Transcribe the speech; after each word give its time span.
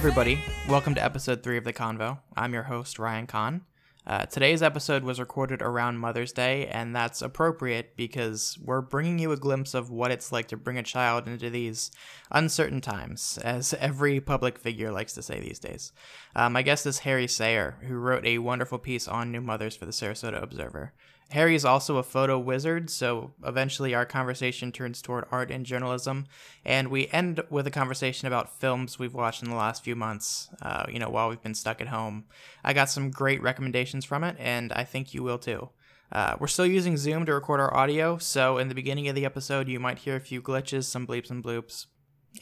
Everybody. 0.00 0.38
Welcome 0.66 0.94
to 0.94 1.04
episode 1.04 1.42
three 1.42 1.58
of 1.58 1.64
The 1.64 1.74
Convo. 1.74 2.20
I'm 2.34 2.54
your 2.54 2.62
host, 2.62 2.98
Ryan 2.98 3.26
Kohn. 3.26 3.60
Uh, 4.06 4.24
today's 4.24 4.62
episode 4.62 5.04
was 5.04 5.20
recorded 5.20 5.60
around 5.60 5.98
Mother's 5.98 6.32
Day, 6.32 6.66
and 6.68 6.96
that's 6.96 7.20
appropriate 7.20 7.98
because 7.98 8.58
we're 8.64 8.80
bringing 8.80 9.18
you 9.18 9.30
a 9.30 9.36
glimpse 9.36 9.74
of 9.74 9.90
what 9.90 10.10
it's 10.10 10.32
like 10.32 10.48
to 10.48 10.56
bring 10.56 10.78
a 10.78 10.82
child 10.82 11.28
into 11.28 11.50
these 11.50 11.90
uncertain 12.30 12.80
times, 12.80 13.38
as 13.44 13.74
every 13.78 14.22
public 14.22 14.58
figure 14.58 14.90
likes 14.90 15.12
to 15.12 15.22
say 15.22 15.38
these 15.38 15.58
days. 15.58 15.92
Um, 16.34 16.54
my 16.54 16.62
guest 16.62 16.86
is 16.86 17.00
Harry 17.00 17.28
Sayer, 17.28 17.76
who 17.82 17.96
wrote 17.96 18.24
a 18.24 18.38
wonderful 18.38 18.78
piece 18.78 19.06
on 19.06 19.30
new 19.30 19.42
mothers 19.42 19.76
for 19.76 19.84
the 19.84 19.92
Sarasota 19.92 20.42
Observer. 20.42 20.94
Harry 21.32 21.54
is 21.54 21.64
also 21.64 21.96
a 21.96 22.02
photo 22.02 22.36
wizard, 22.38 22.90
so 22.90 23.32
eventually 23.44 23.94
our 23.94 24.04
conversation 24.04 24.72
turns 24.72 25.00
toward 25.00 25.24
art 25.30 25.48
and 25.50 25.64
journalism, 25.64 26.26
and 26.64 26.88
we 26.88 27.06
end 27.08 27.40
with 27.48 27.68
a 27.68 27.70
conversation 27.70 28.26
about 28.26 28.58
films 28.58 28.98
we've 28.98 29.14
watched 29.14 29.42
in 29.42 29.48
the 29.48 29.54
last 29.54 29.84
few 29.84 29.94
months, 29.94 30.48
uh, 30.60 30.86
you 30.88 30.98
know, 30.98 31.08
while 31.08 31.28
we've 31.28 31.42
been 31.42 31.54
stuck 31.54 31.80
at 31.80 31.86
home. 31.86 32.24
I 32.64 32.72
got 32.72 32.90
some 32.90 33.12
great 33.12 33.40
recommendations 33.42 34.04
from 34.04 34.24
it, 34.24 34.36
and 34.40 34.72
I 34.72 34.82
think 34.82 35.14
you 35.14 35.22
will 35.22 35.38
too. 35.38 35.68
Uh, 36.10 36.34
we're 36.40 36.48
still 36.48 36.66
using 36.66 36.96
Zoom 36.96 37.24
to 37.26 37.34
record 37.34 37.60
our 37.60 37.72
audio, 37.76 38.18
so 38.18 38.58
in 38.58 38.68
the 38.68 38.74
beginning 38.74 39.06
of 39.06 39.14
the 39.14 39.24
episode, 39.24 39.68
you 39.68 39.78
might 39.78 40.00
hear 40.00 40.16
a 40.16 40.20
few 40.20 40.42
glitches, 40.42 40.84
some 40.84 41.06
bleeps 41.06 41.30
and 41.30 41.44
bloops. 41.44 41.86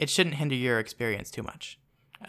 It 0.01 0.09
shouldn't 0.09 0.37
hinder 0.37 0.55
your 0.55 0.79
experience 0.79 1.31
too 1.31 1.43
much. 1.43 1.79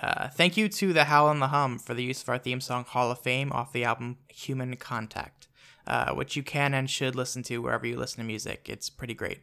Uh, 0.01 0.27
thank 0.27 0.57
you 0.57 0.67
to 0.67 0.91
the 0.91 1.05
Howl 1.05 1.31
and 1.31 1.41
the 1.41 1.47
Hum 1.47 1.79
for 1.79 1.93
the 1.93 2.03
use 2.03 2.21
of 2.21 2.27
our 2.27 2.37
theme 2.37 2.59
song 2.59 2.83
Hall 2.83 3.09
of 3.09 3.19
Fame 3.19 3.51
off 3.53 3.71
the 3.71 3.85
album 3.85 4.17
Human 4.27 4.75
Contact 4.75 5.48
uh, 5.89 6.13
which 6.13 6.35
you 6.35 6.43
can 6.43 6.73
and 6.73 6.89
should 6.89 7.15
listen 7.15 7.43
to 7.43 7.57
wherever 7.61 7.85
you 7.85 7.97
listen 7.97 8.19
to 8.19 8.25
music. 8.25 8.67
It's 8.69 8.89
pretty 8.89 9.13
great. 9.13 9.39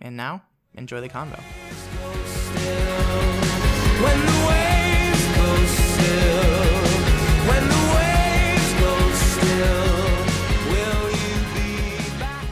And 0.00 0.16
now, 0.16 0.42
enjoy 0.74 1.00
the 1.00 1.08
convo. 1.08 1.40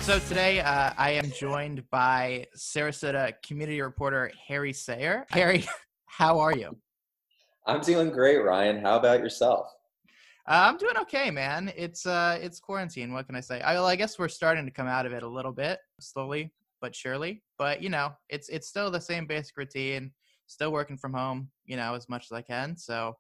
So 0.03 0.19
today 0.19 0.61
uh, 0.61 0.93
I 0.99 1.13
am 1.13 1.31
joined 1.31 1.89
by 1.89 2.47
Sarasota 2.55 3.33
community 3.43 3.81
reporter 3.81 4.31
Harry 4.47 4.75
Sayer. 4.75 5.25
Harry, 5.31 5.65
how 6.05 6.39
are 6.41 6.55
you? 6.55 6.77
I'm 7.67 7.81
doing 7.81 8.11
great, 8.11 8.45
Ryan. 8.45 8.81
How 8.83 8.99
about 8.99 9.21
yourself? 9.21 9.71
Uh, 10.48 10.67
I'm 10.69 10.77
doing 10.77 10.97
okay, 11.03 11.31
man. 11.31 11.73
It's 11.77 12.05
uh, 12.05 12.39
it's 12.41 12.59
quarantine. 12.59 13.12
What 13.12 13.27
can 13.27 13.37
I 13.37 13.41
say? 13.41 13.61
I, 13.61 13.75
well, 13.75 13.87
I 13.87 13.95
guess 13.95 14.19
we're 14.19 14.29
starting 14.29 14.65
to 14.65 14.73
come 14.73 14.89
out 14.89 15.07
of 15.07 15.12
it 15.12 15.23
a 15.23 15.29
little 15.29 15.53
bit, 15.53 15.79
slowly 16.01 16.53
but 16.83 16.95
surely. 16.95 17.43
But 17.57 17.81
you 17.81 17.89
know, 17.89 18.12
it's 18.29 18.51
it's 18.51 18.69
still 18.69 18.91
the 18.91 19.01
same 19.01 19.27
basic 19.27 19.57
routine. 19.57 20.11
Still 20.48 20.73
working 20.73 20.98
from 20.98 21.15
home, 21.15 21.48
you 21.65 21.77
know, 21.77 21.95
as 21.95 22.11
much 22.11 22.27
as 22.27 22.33
I 22.33 22.43
can. 22.43 22.77
So, 22.77 23.17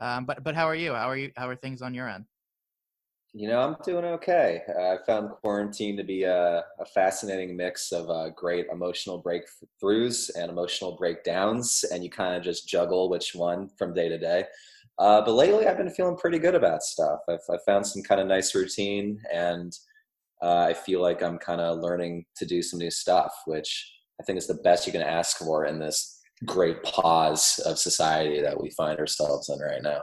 um, 0.00 0.26
but 0.26 0.42
but 0.44 0.54
how 0.54 0.66
are 0.68 0.74
you? 0.74 0.92
How 0.92 1.08
are 1.08 1.16
you? 1.16 1.30
How 1.36 1.48
are 1.48 1.56
things 1.56 1.80
on 1.80 1.94
your 1.94 2.08
end? 2.08 2.26
You 3.32 3.48
know, 3.48 3.60
I'm 3.60 3.76
doing 3.84 4.04
okay. 4.04 4.62
Uh, 4.68 4.94
I 4.94 4.98
found 5.06 5.30
quarantine 5.30 5.96
to 5.96 6.04
be 6.04 6.22
a, 6.22 6.64
a 6.78 6.84
fascinating 6.84 7.56
mix 7.56 7.90
of 7.90 8.08
uh, 8.08 8.28
great 8.30 8.66
emotional 8.70 9.22
breakthroughs 9.22 10.30
and 10.36 10.50
emotional 10.50 10.96
breakdowns, 10.96 11.84
and 11.90 12.04
you 12.04 12.10
kind 12.10 12.36
of 12.36 12.42
just 12.42 12.68
juggle 12.68 13.08
which 13.08 13.34
one 13.34 13.68
from 13.68 13.94
day 13.94 14.08
to 14.08 14.18
day. 14.18 14.44
Uh, 14.98 15.20
but 15.22 15.32
lately, 15.32 15.66
I've 15.66 15.76
been 15.76 15.90
feeling 15.90 16.16
pretty 16.16 16.38
good 16.38 16.54
about 16.54 16.82
stuff. 16.82 17.20
I've, 17.28 17.40
I've 17.50 17.64
found 17.64 17.86
some 17.86 18.02
kind 18.02 18.20
of 18.20 18.28
nice 18.28 18.54
routine, 18.54 19.20
and 19.32 19.72
uh, 20.42 20.66
I 20.68 20.74
feel 20.74 21.02
like 21.02 21.22
I'm 21.22 21.38
kind 21.38 21.60
of 21.60 21.80
learning 21.80 22.26
to 22.36 22.46
do 22.46 22.62
some 22.62 22.78
new 22.78 22.90
stuff, 22.90 23.32
which 23.46 23.92
I 24.20 24.24
think 24.24 24.38
is 24.38 24.46
the 24.46 24.54
best 24.54 24.86
you 24.86 24.92
can 24.92 25.02
ask 25.02 25.38
for 25.38 25.64
in 25.64 25.78
this 25.78 26.20
great 26.44 26.82
pause 26.82 27.60
of 27.64 27.78
society 27.78 28.40
that 28.40 28.60
we 28.60 28.70
find 28.70 28.98
ourselves 28.98 29.48
in 29.48 29.58
right 29.58 29.82
now. 29.82 30.02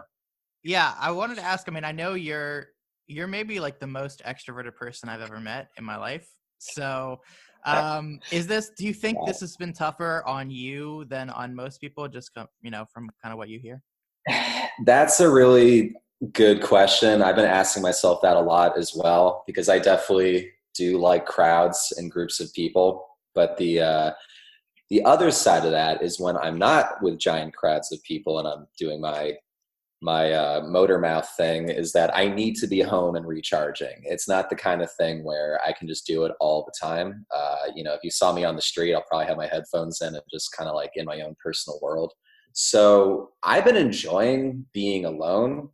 Yeah, 0.63 0.93
I 0.99 1.11
wanted 1.11 1.35
to 1.35 1.43
ask. 1.43 1.67
I 1.67 1.71
mean, 1.71 1.83
I 1.83 1.91
know 1.91 2.13
you're 2.13 2.67
you're 3.07 3.27
maybe 3.27 3.59
like 3.59 3.79
the 3.79 3.87
most 3.87 4.21
extroverted 4.25 4.75
person 4.75 5.09
I've 5.09 5.21
ever 5.21 5.39
met 5.39 5.69
in 5.77 5.83
my 5.83 5.97
life. 5.97 6.27
So, 6.59 7.21
um, 7.65 8.19
is 8.31 8.47
this? 8.47 8.71
Do 8.77 8.85
you 8.85 8.93
think 8.93 9.17
this 9.25 9.39
has 9.39 9.55
been 9.55 9.73
tougher 9.73 10.23
on 10.25 10.51
you 10.51 11.05
than 11.05 11.29
on 11.29 11.55
most 11.55 11.79
people? 11.79 12.07
Just 12.07 12.33
come, 12.33 12.47
you 12.61 12.71
know, 12.71 12.85
from 12.93 13.09
kind 13.21 13.31
of 13.31 13.37
what 13.37 13.49
you 13.49 13.59
hear. 13.59 13.81
That's 14.85 15.19
a 15.19 15.29
really 15.29 15.95
good 16.33 16.61
question. 16.61 17.21
I've 17.21 17.35
been 17.35 17.45
asking 17.45 17.83
myself 17.83 18.21
that 18.21 18.37
a 18.37 18.41
lot 18.41 18.77
as 18.77 18.93
well 18.95 19.43
because 19.47 19.69
I 19.69 19.79
definitely 19.79 20.51
do 20.75 20.97
like 20.97 21.25
crowds 21.25 21.93
and 21.97 22.11
groups 22.11 22.39
of 22.39 22.53
people. 22.53 23.05
But 23.33 23.57
the 23.57 23.81
uh, 23.81 24.11
the 24.89 25.03
other 25.05 25.31
side 25.31 25.65
of 25.65 25.71
that 25.71 26.03
is 26.03 26.19
when 26.19 26.37
I'm 26.37 26.57
not 26.57 27.01
with 27.01 27.17
giant 27.17 27.53
crowds 27.53 27.91
of 27.91 28.03
people 28.03 28.39
and 28.39 28.47
I'm 28.47 28.67
doing 28.77 29.01
my 29.01 29.35
my 30.03 30.31
uh, 30.31 30.63
motor 30.67 30.97
mouth 30.97 31.29
thing 31.37 31.69
is 31.69 31.91
that 31.93 32.15
I 32.17 32.27
need 32.27 32.55
to 32.55 32.67
be 32.67 32.81
home 32.81 33.15
and 33.15 33.25
recharging. 33.25 34.01
It's 34.03 34.27
not 34.27 34.49
the 34.49 34.55
kind 34.55 34.81
of 34.81 34.91
thing 34.93 35.23
where 35.23 35.59
I 35.65 35.73
can 35.73 35.87
just 35.87 36.07
do 36.07 36.25
it 36.25 36.31
all 36.39 36.65
the 36.65 36.73
time. 36.79 37.25
Uh, 37.33 37.67
you 37.75 37.83
know, 37.83 37.93
if 37.93 37.99
you 38.03 38.09
saw 38.09 38.33
me 38.33 38.43
on 38.43 38.55
the 38.55 38.63
street, 38.63 38.95
I'll 38.95 39.05
probably 39.07 39.27
have 39.27 39.37
my 39.37 39.45
headphones 39.45 40.01
in 40.01 40.15
and 40.15 40.23
just 40.33 40.55
kind 40.57 40.67
of 40.67 40.75
like 40.75 40.91
in 40.95 41.05
my 41.05 41.21
own 41.21 41.35
personal 41.41 41.79
world. 41.83 42.13
So 42.53 43.31
I've 43.43 43.65
been 43.65 43.77
enjoying 43.77 44.65
being 44.73 45.05
alone 45.05 45.69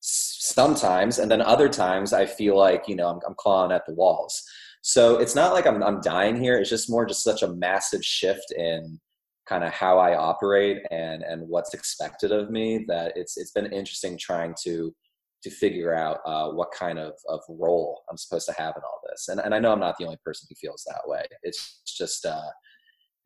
sometimes, 0.00 1.18
and 1.18 1.30
then 1.30 1.42
other 1.42 1.68
times 1.68 2.12
I 2.12 2.26
feel 2.26 2.56
like 2.56 2.84
you 2.88 2.96
know 2.96 3.08
I'm, 3.08 3.20
I'm 3.26 3.34
clawing 3.36 3.72
at 3.72 3.86
the 3.86 3.94
walls. 3.94 4.42
So 4.82 5.18
it's 5.18 5.34
not 5.34 5.52
like 5.52 5.66
I'm 5.66 5.82
I'm 5.82 6.00
dying 6.00 6.36
here. 6.36 6.58
It's 6.58 6.70
just 6.70 6.90
more 6.90 7.06
just 7.06 7.24
such 7.24 7.42
a 7.42 7.54
massive 7.54 8.04
shift 8.04 8.52
in 8.56 9.00
kind 9.48 9.62
of 9.64 9.72
how 9.72 9.98
I 9.98 10.16
operate 10.16 10.78
and 10.90 11.22
and 11.22 11.48
what's 11.48 11.74
expected 11.74 12.32
of 12.32 12.50
me 12.50 12.84
that 12.88 13.12
it's 13.16 13.36
it's 13.36 13.52
been 13.52 13.72
interesting 13.72 14.18
trying 14.18 14.54
to 14.64 14.94
to 15.42 15.50
figure 15.50 15.94
out 15.94 16.18
uh, 16.26 16.50
what 16.50 16.70
kind 16.72 16.98
of, 16.98 17.12
of 17.28 17.40
role 17.48 18.02
I'm 18.10 18.16
supposed 18.16 18.46
to 18.46 18.54
have 18.54 18.74
in 18.76 18.82
all 18.82 19.00
this. 19.08 19.28
And, 19.28 19.38
and 19.38 19.54
I 19.54 19.58
know 19.58 19.70
I'm 19.70 19.78
not 19.78 19.96
the 19.96 20.04
only 20.04 20.18
person 20.24 20.46
who 20.48 20.56
feels 20.56 20.82
that 20.86 21.02
way. 21.04 21.22
It's 21.42 21.82
just 21.86 22.26
uh, 22.26 22.50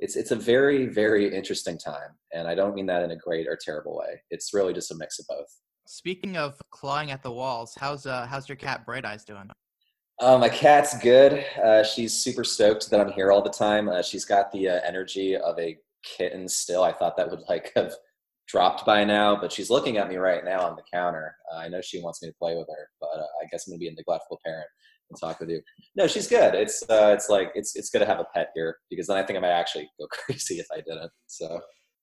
it's 0.00 0.16
it's 0.16 0.30
a 0.30 0.36
very 0.36 0.86
very 0.86 1.32
interesting 1.32 1.78
time 1.78 2.10
and 2.32 2.48
i 2.48 2.54
don't 2.54 2.74
mean 2.74 2.86
that 2.86 3.02
in 3.02 3.12
a 3.12 3.16
great 3.16 3.46
or 3.46 3.56
terrible 3.56 3.96
way. 3.96 4.20
It's 4.30 4.52
really 4.52 4.72
just 4.72 4.90
a 4.90 4.96
mix 4.96 5.18
of 5.18 5.26
both. 5.28 5.46
Speaking 5.86 6.36
of 6.36 6.60
clawing 6.70 7.10
at 7.10 7.22
the 7.22 7.30
walls 7.30 7.76
how's 7.78 8.06
uh 8.06 8.26
how's 8.26 8.48
your 8.48 8.56
cat 8.56 8.84
bright 8.84 9.04
eyes 9.04 9.24
doing? 9.24 9.48
Uh, 10.20 10.36
my 10.36 10.50
cat's 10.50 10.98
good. 10.98 11.46
Uh, 11.64 11.82
she's 11.82 12.12
super 12.12 12.44
stoked 12.44 12.90
that 12.90 13.00
i'm 13.00 13.12
here 13.12 13.32
all 13.32 13.42
the 13.42 13.48
time. 13.48 13.88
Uh, 13.88 14.02
she's 14.02 14.26
got 14.26 14.52
the 14.52 14.68
uh, 14.68 14.80
energy 14.86 15.36
of 15.36 15.58
a 15.58 15.76
kitten 16.02 16.46
still. 16.48 16.82
I 16.82 16.92
thought 16.92 17.16
that 17.16 17.30
would 17.30 17.42
like 17.48 17.72
have 17.76 17.94
dropped 18.48 18.84
by 18.84 19.04
now 19.04 19.36
but 19.40 19.52
she's 19.52 19.70
looking 19.70 19.96
at 19.96 20.08
me 20.08 20.16
right 20.16 20.44
now 20.44 20.60
on 20.62 20.74
the 20.74 20.82
counter. 20.92 21.36
Uh, 21.52 21.58
i 21.58 21.68
know 21.68 21.80
she 21.80 22.02
wants 22.02 22.20
me 22.20 22.28
to 22.28 22.34
play 22.36 22.56
with 22.56 22.66
her 22.68 22.88
but 23.00 23.10
i 23.40 23.46
guess 23.50 23.66
i'm 23.66 23.72
gonna 23.72 23.78
be 23.78 23.86
a 23.86 23.92
neglectful 23.92 24.40
parent 24.44 24.66
and 25.10 25.20
talk 25.20 25.40
with 25.40 25.50
you. 25.50 25.60
No, 25.96 26.06
she's 26.06 26.28
good. 26.28 26.54
It's 26.54 26.82
uh, 26.88 27.12
it's 27.14 27.28
like 27.28 27.52
it's 27.54 27.76
it's 27.76 27.90
good 27.90 28.00
to 28.00 28.06
have 28.06 28.20
a 28.20 28.26
pet 28.34 28.50
here 28.54 28.78
because 28.88 29.06
then 29.06 29.16
I 29.16 29.22
think 29.22 29.38
I 29.38 29.40
might 29.40 29.48
actually 29.48 29.90
go 29.98 30.06
crazy 30.10 30.58
if 30.58 30.66
I 30.72 30.76
didn't. 30.76 31.10
So. 31.26 31.60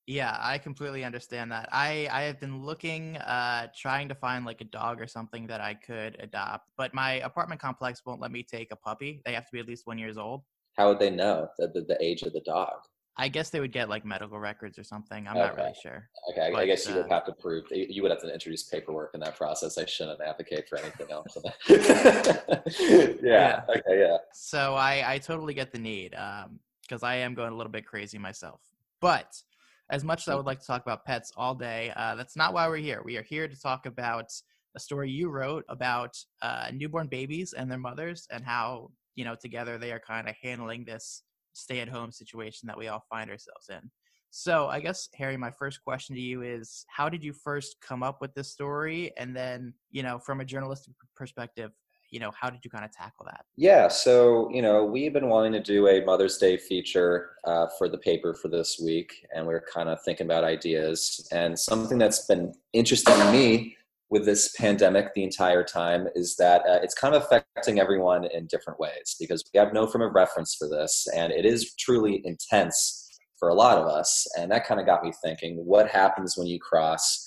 Yeah, 0.10 0.38
I 0.40 0.58
completely 0.58 1.04
understand 1.04 1.52
that. 1.52 1.68
I 1.74 2.08
I 2.10 2.22
have 2.24 2.40
been 2.40 2.64
looking, 2.64 3.18
uh, 3.18 3.68
trying 3.78 4.08
to 4.08 4.16
find 4.16 4.46
like 4.46 4.62
a 4.62 4.66
dog 4.66 5.02
or 5.02 5.08
something 5.08 5.48
that 5.48 5.60
I 5.60 5.74
could 5.74 6.16
adopt, 6.22 6.70
but 6.78 6.94
my 6.94 7.14
apartment 7.16 7.60
complex 7.60 8.02
won't 8.06 8.22
let 8.22 8.32
me 8.32 8.42
take 8.42 8.72
a 8.72 8.78
puppy. 8.78 9.22
They 9.26 9.34
have 9.34 9.46
to 9.46 9.52
be 9.52 9.60
at 9.60 9.68
least 9.68 9.86
one 9.86 9.98
years 9.98 10.18
old. 10.18 10.44
How 10.78 10.88
would 10.90 11.00
they 11.00 11.10
know 11.10 11.50
the, 11.58 11.68
the, 11.68 11.82
the 11.82 11.98
age 12.02 12.22
of 12.22 12.32
the 12.32 12.42
dog? 12.42 12.78
I 13.20 13.28
guess 13.30 13.50
they 13.50 13.60
would 13.60 13.72
get 13.72 13.90
like 13.90 14.06
medical 14.06 14.40
records 14.40 14.78
or 14.78 14.84
something. 14.84 15.28
I'm 15.28 15.38
okay. 15.38 15.48
not 15.48 15.58
really 15.58 15.74
sure. 15.82 16.10
Okay, 16.32 16.50
but, 16.52 16.60
I 16.60 16.66
guess 16.68 16.88
you 16.88 16.94
uh, 16.94 16.98
would 16.98 17.12
have 17.12 17.26
to 17.26 17.34
prove 17.34 17.66
you 17.72 18.02
would 18.04 18.12
have 18.12 18.22
to 18.22 18.32
introduce 18.32 18.64
paperwork 18.64 19.12
in 19.16 19.20
that 19.22 19.36
process. 19.36 19.78
I 19.78 19.86
shouldn't 19.86 20.22
advocate 20.22 20.70
for 20.70 20.78
anything 20.78 21.08
else. 21.12 21.36
yeah, 21.70 23.14
yeah, 23.24 23.62
Okay. 23.70 24.00
Yeah. 24.00 24.18
So 24.34 24.76
I 24.76 25.14
I 25.14 25.18
totally 25.18 25.56
get 25.56 25.72
the 25.72 25.80
need 25.80 26.12
because 26.12 27.04
um, 27.04 27.10
I 27.10 27.16
am 27.16 27.34
going 27.34 27.52
a 27.52 27.56
little 27.56 27.72
bit 27.72 27.88
crazy 27.88 28.20
myself. 28.20 28.62
But 29.02 29.42
as 29.90 30.04
much 30.04 30.24
as 30.24 30.28
I 30.28 30.36
would 30.36 30.46
like 30.46 30.60
to 30.60 30.66
talk 30.66 30.84
about 30.84 31.06
pets 31.06 31.32
all 31.36 31.56
day, 31.56 31.92
uh, 31.96 32.16
that's 32.16 32.36
not 32.36 32.54
why 32.54 32.68
we're 32.68 32.78
here. 32.78 33.02
We 33.04 33.18
are 33.18 33.24
here 33.24 33.48
to 33.48 33.60
talk 33.60 33.86
about 33.86 34.32
a 34.76 34.80
story 34.80 35.10
you 35.10 35.30
wrote 35.30 35.66
about 35.70 36.18
uh, 36.44 36.70
newborn 36.72 37.08
babies 37.08 37.54
and 37.54 37.72
their 37.72 37.80
mothers 37.80 38.28
and 38.32 38.44
how 38.44 38.92
you 39.16 39.26
know 39.26 39.36
together 39.36 39.80
they 39.80 39.92
are 39.92 40.00
kind 40.00 40.30
of 40.30 40.36
handling 40.42 40.86
this 40.86 41.24
stay 41.58 41.80
at 41.80 41.90
home 41.90 42.12
situation 42.12 42.68
that 42.68 42.78
we 42.78 42.88
all 42.88 43.04
find 43.10 43.30
ourselves 43.30 43.70
in. 43.70 43.90
So, 44.30 44.68
I 44.68 44.80
guess, 44.80 45.10
Harry, 45.16 45.38
my 45.38 45.52
first 45.52 45.84
question 45.84 46.16
to 46.16 46.22
you 46.22 46.42
is 46.42 46.86
how 46.88 47.10
did 47.10 47.24
you 47.24 47.34
first 47.34 47.78
come 47.82 48.04
up 48.04 48.22
with 48.22 48.34
this 48.34 48.52
story? 48.52 49.12
And 49.18 49.36
then, 49.36 49.74
you 49.90 50.04
know, 50.04 50.20
from 50.20 50.42
a 50.42 50.46
journalistic 50.46 50.94
perspective, 51.16 51.72
you 52.12 52.20
know, 52.20 52.32
how 52.40 52.50
did 52.50 52.60
you 52.64 52.70
kind 52.70 52.86
of 52.86 52.92
tackle 52.92 53.26
that? 53.26 53.46
Yeah, 53.56 53.88
so, 53.88 54.50
you 54.52 54.62
know, 54.62 54.86
we've 54.86 55.14
been 55.14 55.28
wanting 55.28 55.54
to 55.54 55.62
do 55.62 55.88
a 55.88 56.04
Mother's 56.06 56.38
Day 56.38 56.58
feature 56.58 57.32
uh, 57.46 57.68
for 57.78 57.90
the 57.90 57.98
paper 57.98 58.34
for 58.34 58.48
this 58.48 58.80
week, 58.84 59.26
and 59.36 59.46
we 59.46 59.54
are 59.54 59.64
kind 59.74 59.90
of 59.90 60.02
thinking 60.04 60.28
about 60.28 60.44
ideas. 60.44 61.28
And 61.32 61.58
something 61.58 61.98
that's 61.98 62.26
been 62.26 62.54
interesting 62.74 63.16
to 63.16 63.32
me 63.32 63.77
with 64.10 64.26
this 64.26 64.54
pandemic 64.58 65.14
the 65.14 65.24
entire 65.24 65.64
time 65.64 66.08
is 66.16 66.36
that 66.38 66.62
uh, 66.62 66.80
it's 66.82 66.94
kind 66.94 67.14
of 67.14 67.24
affecting 67.24 67.80
everyone 67.80 68.26
in 68.26 68.48
different 68.48 68.80
ways 68.80 69.16
because 69.20 69.44
we 69.54 69.60
have 69.60 69.74
no 69.74 69.86
frame 69.86 70.08
of 70.08 70.16
reference 70.16 70.56
for 70.56 70.70
this 70.70 71.08
and 71.14 71.34
it 71.34 71.46
is 71.46 71.76
truly 71.76 72.22
intense 72.24 73.20
for 73.38 73.50
a 73.50 73.54
lot 73.54 73.78
of 73.78 73.88
us. 73.88 74.26
And 74.38 74.52
that 74.52 74.66
kind 74.66 74.80
of 74.80 74.86
got 74.86 75.04
me 75.04 75.12
thinking 75.24 75.58
what 75.58 75.90
happens 75.90 76.38
when 76.38 76.48
you 76.48 76.60
cross 76.60 77.24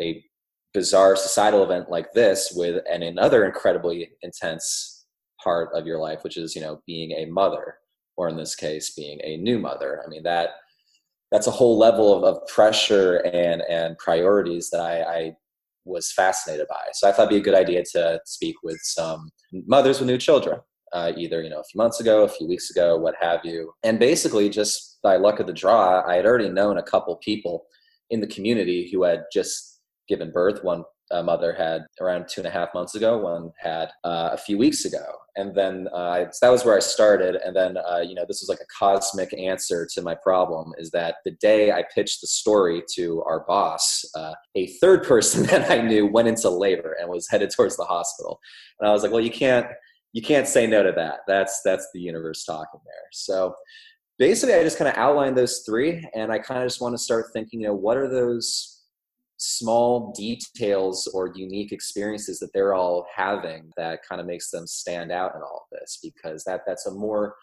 a 0.00 0.24
bizarre 0.74 1.16
societal 1.16 1.62
event 1.62 1.90
like 1.90 2.12
this 2.12 2.52
with 2.54 2.82
another 2.90 3.44
incredibly 3.44 4.10
intense 4.22 5.06
part 5.42 5.70
of 5.74 5.86
your 5.86 5.98
life, 5.98 6.24
which 6.24 6.36
is, 6.36 6.54
you 6.54 6.60
know, 6.60 6.82
being 6.86 7.12
a 7.12 7.26
mother, 7.26 7.76
or 8.16 8.28
in 8.28 8.36
this 8.36 8.54
case, 8.54 8.90
being 8.94 9.20
a 9.22 9.36
new 9.36 9.58
mother. 9.58 10.02
I 10.04 10.08
mean, 10.08 10.22
that 10.24 10.50
that's 11.30 11.46
a 11.46 11.52
whole 11.52 11.78
level 11.78 12.14
of, 12.14 12.24
of 12.24 12.46
pressure 12.46 13.16
and 13.18 13.62
and 13.62 13.96
priorities 13.98 14.70
that 14.70 14.80
I, 14.80 15.02
I 15.02 15.36
was 15.86 16.12
fascinated 16.12 16.66
by. 16.68 16.82
So 16.92 17.08
I 17.08 17.12
thought 17.12 17.22
it'd 17.22 17.30
be 17.30 17.36
a 17.36 17.52
good 17.52 17.54
idea 17.54 17.82
to 17.92 18.20
speak 18.24 18.56
with 18.62 18.78
some 18.82 19.30
mothers 19.52 20.00
with 20.00 20.08
new 20.08 20.18
children, 20.18 20.60
uh, 20.92 21.12
either 21.16 21.42
you 21.42 21.50
know 21.50 21.60
a 21.60 21.64
few 21.64 21.78
months 21.78 22.00
ago, 22.00 22.24
a 22.24 22.28
few 22.28 22.46
weeks 22.46 22.70
ago, 22.70 22.96
what 22.96 23.14
have 23.20 23.40
you. 23.44 23.72
And 23.82 23.98
basically, 23.98 24.48
just 24.50 24.98
by 25.02 25.16
luck 25.16 25.40
of 25.40 25.46
the 25.46 25.52
draw, 25.52 26.02
I 26.06 26.16
had 26.16 26.26
already 26.26 26.48
known 26.48 26.78
a 26.78 26.82
couple 26.82 27.16
people 27.16 27.66
in 28.10 28.20
the 28.20 28.26
community 28.26 28.88
who 28.92 29.04
had 29.04 29.24
just 29.32 29.80
given 30.08 30.30
birth. 30.30 30.62
One 30.62 30.84
uh, 31.10 31.22
mother 31.22 31.52
had 31.52 31.86
around 32.00 32.26
two 32.28 32.40
and 32.40 32.48
a 32.48 32.50
half 32.50 32.74
months 32.74 32.94
ago. 32.94 33.18
One 33.18 33.52
had 33.58 33.90
uh, 34.04 34.30
a 34.32 34.36
few 34.36 34.58
weeks 34.58 34.84
ago, 34.84 35.04
and 35.36 35.54
then 35.54 35.88
uh, 35.92 36.26
that 36.40 36.50
was 36.50 36.64
where 36.64 36.76
I 36.76 36.80
started. 36.80 37.36
And 37.36 37.54
then 37.54 37.76
uh, 37.76 38.00
you 38.00 38.14
know 38.14 38.24
this 38.26 38.40
was 38.40 38.48
like 38.48 38.60
a 38.60 38.78
cosmic 38.78 39.32
answer 39.38 39.86
to 39.94 40.02
my 40.02 40.14
problem. 40.14 40.72
Is 40.78 40.90
that 40.90 41.16
the 41.24 41.32
day 41.32 41.72
I 41.72 41.84
pitched 41.94 42.20
the 42.20 42.26
story 42.26 42.82
to 42.94 43.22
our 43.22 43.44
boss, 43.46 44.04
uh, 44.14 44.34
a 44.54 44.66
third 44.78 45.04
person 45.04 45.42
that 45.46 45.70
I 45.70 45.80
knew 45.80 46.06
went 46.06 46.28
into 46.28 46.50
labor 46.50 46.96
and 47.00 47.08
was 47.08 47.28
headed 47.28 47.50
towards 47.50 47.76
the 47.76 47.84
hospital, 47.84 48.40
and 48.80 48.88
I 48.88 48.92
was 48.92 49.02
like, 49.02 49.12
well, 49.12 49.20
you 49.20 49.30
can't 49.30 49.66
you 50.12 50.22
can't 50.22 50.48
say 50.48 50.66
no 50.66 50.82
to 50.82 50.92
that. 50.92 51.20
That's 51.26 51.60
that's 51.64 51.88
the 51.92 52.00
universe 52.00 52.44
talking 52.44 52.80
there. 52.84 53.08
So 53.12 53.54
basically, 54.18 54.54
I 54.54 54.62
just 54.62 54.78
kind 54.78 54.88
of 54.88 54.96
outlined 54.96 55.36
those 55.36 55.62
three, 55.66 56.04
and 56.14 56.32
I 56.32 56.38
kind 56.38 56.62
of 56.62 56.66
just 56.66 56.80
want 56.80 56.94
to 56.94 56.98
start 56.98 57.26
thinking, 57.32 57.60
you 57.60 57.68
know, 57.68 57.74
what 57.74 57.96
are 57.96 58.08
those 58.08 58.75
small 59.38 60.12
details 60.16 61.06
or 61.12 61.32
unique 61.34 61.72
experiences 61.72 62.38
that 62.38 62.50
they're 62.54 62.74
all 62.74 63.06
having 63.14 63.70
that 63.76 64.00
kind 64.08 64.20
of 64.20 64.26
makes 64.26 64.50
them 64.50 64.66
stand 64.66 65.12
out 65.12 65.34
in 65.34 65.42
all 65.42 65.66
of 65.70 65.78
this 65.78 65.98
because 66.02 66.44
that 66.44 66.62
that's 66.66 66.86
a 66.86 66.90
more 66.90 67.34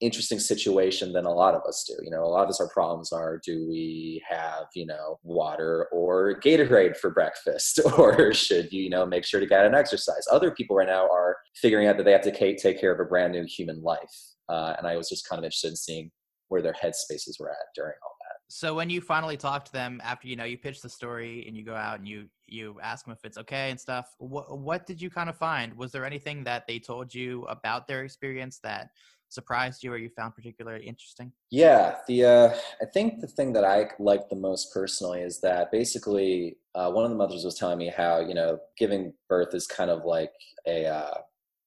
interesting 0.00 0.38
situation 0.38 1.12
than 1.12 1.24
a 1.24 1.32
lot 1.32 1.54
of 1.54 1.62
us 1.66 1.84
do. 1.86 2.02
You 2.04 2.10
know, 2.10 2.24
a 2.24 2.26
lot 2.26 2.44
of 2.44 2.48
us, 2.48 2.60
our 2.60 2.68
problems 2.68 3.12
are 3.12 3.40
do 3.44 3.66
we 3.68 4.22
have, 4.28 4.66
you 4.74 4.86
know, 4.86 5.18
water 5.22 5.88
or 5.92 6.40
Gatorade 6.40 6.96
for 6.96 7.10
breakfast? 7.10 7.80
Or 7.98 8.34
should 8.34 8.72
you, 8.72 8.82
you 8.82 8.90
know, 8.90 9.06
make 9.06 9.24
sure 9.24 9.40
to 9.40 9.46
get 9.46 9.64
an 9.64 9.74
exercise? 9.74 10.26
Other 10.30 10.50
people 10.50 10.76
right 10.76 10.88
now 10.88 11.08
are 11.08 11.36
figuring 11.54 11.86
out 11.86 11.96
that 11.96 12.04
they 12.04 12.12
have 12.12 12.22
to 12.22 12.56
take 12.56 12.80
care 12.80 12.92
of 12.92 13.00
a 13.00 13.04
brand 13.08 13.32
new 13.32 13.44
human 13.44 13.82
life. 13.82 14.00
Uh, 14.48 14.74
and 14.76 14.86
I 14.86 14.96
was 14.96 15.08
just 15.08 15.28
kind 15.28 15.38
of 15.38 15.44
interested 15.44 15.68
in 15.68 15.76
seeing 15.76 16.10
where 16.48 16.60
their 16.60 16.74
headspaces 16.74 17.38
were 17.38 17.50
at 17.50 17.66
during 17.74 17.94
all 18.02 18.13
so 18.54 18.72
when 18.72 18.88
you 18.88 19.00
finally 19.00 19.36
talk 19.36 19.64
to 19.64 19.72
them 19.72 20.00
after 20.04 20.28
you 20.28 20.36
know 20.36 20.44
you 20.44 20.56
pitch 20.56 20.80
the 20.80 20.88
story 20.88 21.44
and 21.48 21.56
you 21.56 21.64
go 21.64 21.74
out 21.74 21.98
and 21.98 22.06
you 22.06 22.26
you 22.46 22.78
ask 22.80 23.04
them 23.04 23.12
if 23.12 23.24
it's 23.24 23.36
okay 23.36 23.68
and 23.70 23.80
stuff, 23.80 24.14
what 24.18 24.56
what 24.60 24.86
did 24.86 25.02
you 25.02 25.10
kind 25.10 25.28
of 25.28 25.36
find? 25.36 25.76
Was 25.76 25.90
there 25.90 26.04
anything 26.04 26.44
that 26.44 26.64
they 26.68 26.78
told 26.78 27.12
you 27.12 27.42
about 27.46 27.88
their 27.88 28.04
experience 28.04 28.60
that 28.62 28.90
surprised 29.28 29.82
you 29.82 29.92
or 29.92 29.96
you 29.96 30.08
found 30.08 30.36
particularly 30.36 30.86
interesting? 30.86 31.32
Yeah, 31.50 31.96
the 32.06 32.24
uh, 32.24 32.54
I 32.80 32.84
think 32.94 33.20
the 33.20 33.26
thing 33.26 33.52
that 33.54 33.64
I 33.64 33.88
liked 33.98 34.30
the 34.30 34.36
most 34.36 34.72
personally 34.72 35.22
is 35.22 35.40
that 35.40 35.72
basically 35.72 36.56
uh, 36.76 36.92
one 36.92 37.04
of 37.04 37.10
the 37.10 37.16
mothers 37.16 37.44
was 37.44 37.56
telling 37.56 37.78
me 37.78 37.88
how 37.88 38.20
you 38.20 38.34
know 38.34 38.60
giving 38.78 39.14
birth 39.28 39.52
is 39.52 39.66
kind 39.66 39.90
of 39.90 40.04
like 40.04 40.30
a 40.64 40.86
uh, 40.86 41.14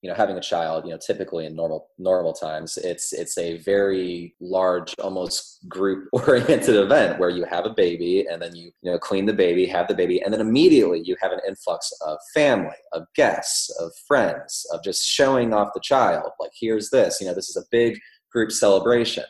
you 0.02 0.08
know 0.08 0.14
having 0.14 0.36
a 0.36 0.40
child 0.40 0.84
you 0.84 0.90
know 0.90 0.98
typically 1.04 1.44
in 1.46 1.56
normal 1.56 1.88
normal 1.98 2.32
times 2.32 2.76
it's 2.78 3.12
it's 3.12 3.36
a 3.36 3.58
very 3.58 4.34
large 4.40 4.94
almost 5.02 5.58
group 5.68 6.08
oriented 6.12 6.76
event 6.76 7.18
where 7.18 7.30
you 7.30 7.44
have 7.44 7.66
a 7.66 7.74
baby 7.74 8.26
and 8.30 8.40
then 8.40 8.54
you 8.54 8.70
you 8.82 8.92
know 8.92 8.98
clean 8.98 9.26
the 9.26 9.32
baby 9.32 9.66
have 9.66 9.88
the 9.88 9.94
baby 9.94 10.22
and 10.22 10.32
then 10.32 10.40
immediately 10.40 11.00
you 11.04 11.16
have 11.20 11.32
an 11.32 11.40
influx 11.48 11.92
of 12.06 12.16
family 12.32 12.76
of 12.92 13.02
guests 13.16 13.70
of 13.80 13.90
friends 14.06 14.64
of 14.72 14.82
just 14.84 15.04
showing 15.04 15.52
off 15.52 15.68
the 15.74 15.80
child 15.80 16.30
like 16.38 16.52
here's 16.58 16.90
this 16.90 17.20
you 17.20 17.26
know 17.26 17.34
this 17.34 17.48
is 17.48 17.56
a 17.56 17.66
big 17.72 17.98
group 18.30 18.52
celebration. 18.52 19.24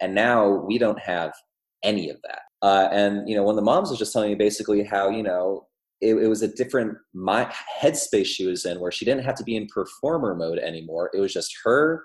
And 0.00 0.14
now 0.14 0.48
we 0.48 0.78
don't 0.78 0.98
have 1.00 1.32
any 1.82 2.10
of 2.10 2.18
that. 2.22 2.40
Uh, 2.60 2.88
and 2.90 3.28
you 3.28 3.36
know 3.36 3.44
when 3.44 3.54
the 3.54 3.62
moms 3.62 3.88
was 3.88 3.98
just 3.98 4.12
telling 4.12 4.30
me 4.30 4.34
basically 4.34 4.82
how 4.82 5.10
you 5.10 5.22
know 5.22 5.66
it, 6.00 6.14
it, 6.14 6.28
was 6.28 6.42
a 6.42 6.48
different 6.48 6.96
my 7.12 7.52
headspace 7.80 8.26
she 8.26 8.46
was 8.46 8.64
in 8.64 8.80
where 8.80 8.92
she 8.92 9.04
didn't 9.04 9.24
have 9.24 9.34
to 9.36 9.44
be 9.44 9.56
in 9.56 9.66
performer 9.66 10.34
mode 10.34 10.58
anymore. 10.58 11.10
It 11.14 11.20
was 11.20 11.32
just 11.32 11.54
her 11.64 12.04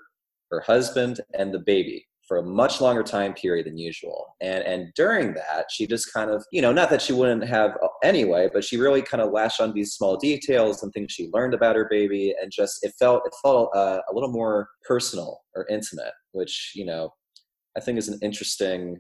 her 0.52 0.62
husband 0.62 1.20
and 1.34 1.54
the 1.54 1.60
baby 1.60 2.06
for 2.28 2.38
a 2.38 2.44
much 2.44 2.80
longer 2.80 3.04
time 3.04 3.34
period 3.34 3.66
than 3.66 3.78
usual. 3.78 4.36
And 4.42 4.64
and 4.64 4.94
during 4.96 5.34
that 5.34 5.66
she 5.70 5.86
just 5.86 6.14
kind 6.14 6.30
of 6.30 6.44
you 6.52 6.62
know 6.62 6.72
not 6.72 6.90
that 6.90 7.02
she 7.02 7.14
wouldn't 7.14 7.48
have 7.48 7.72
uh, 7.84 7.88
anyway 8.04 8.50
but 8.52 8.64
she 8.64 8.78
really 8.78 9.02
kind 9.02 9.22
of 9.22 9.32
latched 9.32 9.62
on 9.62 9.74
these 9.74 9.94
small 9.94 10.18
details 10.18 10.84
and 10.84 10.92
things 10.94 11.12
she 11.12 11.30
learned 11.34 11.54
about 11.54 11.76
her 11.76 11.88
baby 11.90 12.34
and 12.42 12.52
just 12.52 12.84
it 12.84 12.94
felt 13.00 13.24
it 13.26 13.34
felt 13.42 13.76
uh, 13.76 14.00
a 14.10 14.14
little 14.14 14.32
more 14.32 14.70
personal 14.88 15.42
or 15.56 15.68
intimate 15.70 16.14
which 16.32 16.72
you 16.76 16.86
know 16.86 17.10
i 17.78 17.80
think 17.80 17.98
is 17.98 18.10
an 18.10 18.20
interesting 18.22 19.00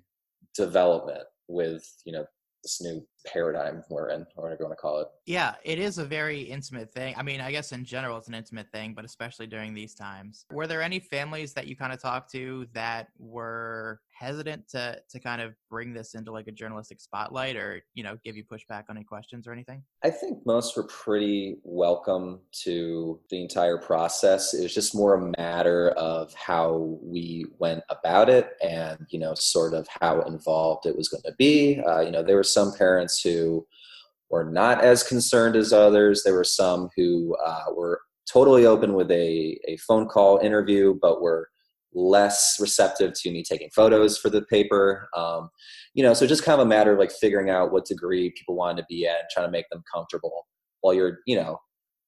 development 0.56 1.24
with 1.48 1.84
you 2.06 2.13
know 2.13 2.25
this 2.63 2.81
new 2.81 3.06
paradigm 3.25 3.84
we're 3.90 4.10
in, 4.10 4.22
or 4.36 4.44
whatever 4.44 4.64
you 4.64 4.66
want 4.66 4.78
to 4.78 4.81
call 4.81 5.00
it. 5.02 5.08
Yeah, 5.25 5.56
it 5.64 5.80
is 5.80 5.98
a 5.98 6.06
very 6.06 6.42
intimate 6.42 6.92
thing. 6.92 7.16
I 7.18 7.24
mean, 7.24 7.42
I 7.42 7.52
guess 7.52 7.72
in 7.72 7.86
general 7.86 8.18
it's 8.18 8.28
an 8.28 8.34
intimate 8.34 8.70
thing, 8.72 8.94
but 8.94 9.06
especially 9.06 9.48
during 9.48 9.74
these 9.74 9.96
times. 9.96 10.46
Were 10.52 10.68
there 10.68 10.81
any 10.81 11.00
families 11.00 11.54
that 11.54 11.68
you 11.68 11.75
kind 11.75 11.94
of 11.94 12.02
talked 12.02 12.31
to 12.34 12.68
that 12.74 13.08
were 13.18 14.02
hesitant 14.12 14.68
to 14.70 14.98
to 15.10 15.20
kind 15.20 15.42
of 15.42 15.54
bring 15.70 15.94
this 15.94 16.14
into 16.14 16.31
like 16.31 16.48
a 16.48 16.52
journalistic 16.52 17.02
spotlight 17.02 17.56
or, 17.56 17.81
you 17.94 18.04
know, 18.04 18.18
give 18.24 18.38
you 18.38 18.44
pushback 18.44 18.84
on 18.90 18.96
any 18.98 19.04
questions 19.04 19.48
or 19.48 19.52
anything? 19.52 19.84
I 20.04 20.10
think 20.10 20.46
most 20.46 20.78
were 20.78 20.84
pretty 20.84 21.58
welcome 21.64 22.40
to 22.64 23.20
the 23.30 23.42
entire 23.42 23.78
process. 23.78 24.54
It 24.54 24.64
was 24.64 24.74
just 24.74 24.96
more 24.96 25.16
a 25.16 25.31
matter 25.38 25.90
of 25.92 26.34
how 26.36 27.00
we 27.02 27.46
went 27.60 27.84
about 27.89 28.30
it 28.30 28.51
and, 28.63 29.06
you 29.10 29.20
know, 29.20 29.34
sort 29.34 29.74
of 29.74 29.88
how 30.01 30.22
involved 30.22 30.86
it 30.86 30.96
was 30.96 31.10
going 31.10 31.24
to 31.24 31.34
be. 31.38 31.82
Uh, 31.82 32.01
you 32.01 32.12
know, 32.12 32.24
there 32.24 32.36
were 32.36 32.44
some 32.44 32.74
parents 32.74 33.12
parents 33.13 33.22
who 33.22 33.65
were 34.29 34.43
not 34.43 34.84
as 34.84 35.03
concerned 35.03 35.55
as 35.55 35.74
others. 35.74 36.24
There 36.24 36.34
were 36.34 36.43
some 36.43 36.89
who 36.96 37.36
uh, 37.46 37.65
were 37.75 38.01
totally 38.32 38.65
open 38.65 38.93
with 38.93 39.12
a, 39.12 39.60
a 39.67 39.77
phone 39.77 40.08
call 40.08 40.39
interview, 40.39 40.96
but 41.01 41.22
were 41.22 41.50
less 41.96 42.58
receptive 42.60 43.13
to 43.13 43.32
me 43.32 43.43
taking 43.43 43.70
photos 43.75 44.17
for 44.17 44.29
the 44.32 44.41
paper. 44.43 45.08
Um, 45.15 45.50
you 45.93 46.03
know, 46.03 46.13
so 46.15 46.25
just 46.25 46.43
kind 46.43 46.60
of 46.60 46.65
a 46.65 46.70
matter 46.70 46.93
of 46.93 47.00
like 47.00 47.12
figuring 47.12 47.51
out 47.51 47.72
what 47.72 47.86
degree 47.86 48.32
people 48.32 48.55
wanted 48.55 48.82
to 48.82 48.88
be 48.89 49.05
at 49.05 49.20
and 49.20 49.29
trying 49.32 49.46
to 49.46 49.51
make 49.51 49.70
them 49.72 49.84
comfortable 49.93 50.48
while 50.82 50.93
you're, 50.93 51.20
you 51.27 51.36
know, 51.36 51.60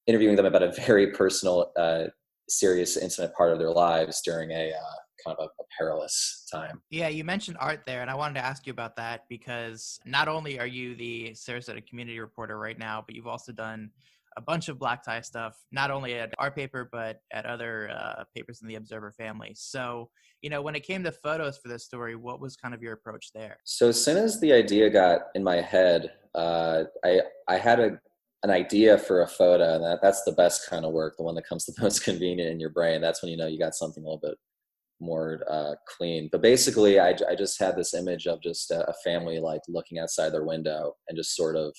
interviewing 0.08 0.36
them 0.36 0.46
about 0.46 0.64
a 0.64 0.72
very 0.86 1.12
personal, 1.12 1.70
uh, 1.78 2.04
serious, 2.48 2.96
intimate 2.96 3.34
part 3.34 3.52
of 3.52 3.58
their 3.58 3.70
lives 3.70 4.20
during 4.24 4.50
a 4.50 4.70
uh, 4.70 4.96
kind 5.24 5.36
of 5.38 5.44
a, 5.44 5.62
a, 5.62 5.66
perilous 5.78 6.46
time. 6.50 6.80
Yeah, 6.90 7.08
you 7.08 7.24
mentioned 7.24 7.56
art 7.60 7.82
there, 7.86 8.02
and 8.02 8.10
I 8.10 8.14
wanted 8.14 8.34
to 8.34 8.44
ask 8.44 8.66
you 8.66 8.72
about 8.72 8.96
that 8.96 9.24
because 9.28 10.00
not 10.04 10.28
only 10.28 10.58
are 10.58 10.66
you 10.66 10.94
the 10.94 11.32
Sarasota 11.32 11.86
community 11.86 12.18
reporter 12.18 12.58
right 12.58 12.78
now, 12.78 13.02
but 13.06 13.14
you've 13.14 13.26
also 13.26 13.52
done 13.52 13.90
a 14.36 14.40
bunch 14.40 14.68
of 14.68 14.78
black 14.78 15.02
tie 15.02 15.20
stuff, 15.20 15.56
not 15.72 15.90
only 15.90 16.14
at 16.14 16.32
our 16.38 16.50
paper, 16.50 16.88
but 16.90 17.20
at 17.32 17.46
other 17.46 17.90
uh, 17.90 18.24
papers 18.34 18.60
in 18.60 18.68
the 18.68 18.74
Observer 18.74 19.12
family. 19.12 19.52
So, 19.54 20.10
you 20.42 20.50
know, 20.50 20.60
when 20.60 20.74
it 20.74 20.80
came 20.80 21.02
to 21.04 21.12
photos 21.12 21.56
for 21.58 21.68
this 21.68 21.84
story, 21.84 22.16
what 22.16 22.40
was 22.40 22.56
kind 22.56 22.74
of 22.74 22.82
your 22.82 22.92
approach 22.92 23.30
there? 23.34 23.56
So, 23.64 23.88
as 23.88 24.02
soon 24.02 24.18
as 24.18 24.38
the 24.40 24.52
idea 24.52 24.90
got 24.90 25.22
in 25.34 25.42
my 25.42 25.60
head, 25.62 26.12
uh, 26.34 26.84
I, 27.04 27.22
I 27.48 27.56
had 27.56 27.80
a, 27.80 27.98
an 28.42 28.50
idea 28.50 28.98
for 28.98 29.22
a 29.22 29.26
photo, 29.26 29.74
and 29.76 29.84
that, 29.84 30.00
that's 30.02 30.22
the 30.24 30.32
best 30.32 30.68
kind 30.68 30.84
of 30.84 30.92
work, 30.92 31.16
the 31.16 31.22
one 31.22 31.34
that 31.36 31.48
comes 31.48 31.64
the 31.64 31.74
most 31.82 32.04
convenient 32.04 32.50
in 32.50 32.60
your 32.60 32.70
brain. 32.70 33.00
That's 33.00 33.22
when 33.22 33.30
you 33.30 33.38
know 33.38 33.46
you 33.46 33.58
got 33.58 33.74
something 33.74 34.02
a 34.02 34.06
little 34.06 34.20
bit 34.22 34.36
more 35.00 35.40
uh, 35.50 35.74
clean. 35.86 36.28
But 36.32 36.42
basically, 36.42 36.98
I, 36.98 37.14
I 37.28 37.34
just 37.36 37.58
had 37.58 37.76
this 37.76 37.94
image 37.94 38.26
of 38.26 38.42
just 38.42 38.70
a, 38.70 38.88
a 38.88 38.94
family 39.04 39.38
like 39.38 39.60
looking 39.68 39.98
outside 39.98 40.30
their 40.30 40.44
window 40.44 40.94
and 41.08 41.16
just 41.16 41.36
sort 41.36 41.56
of 41.56 41.74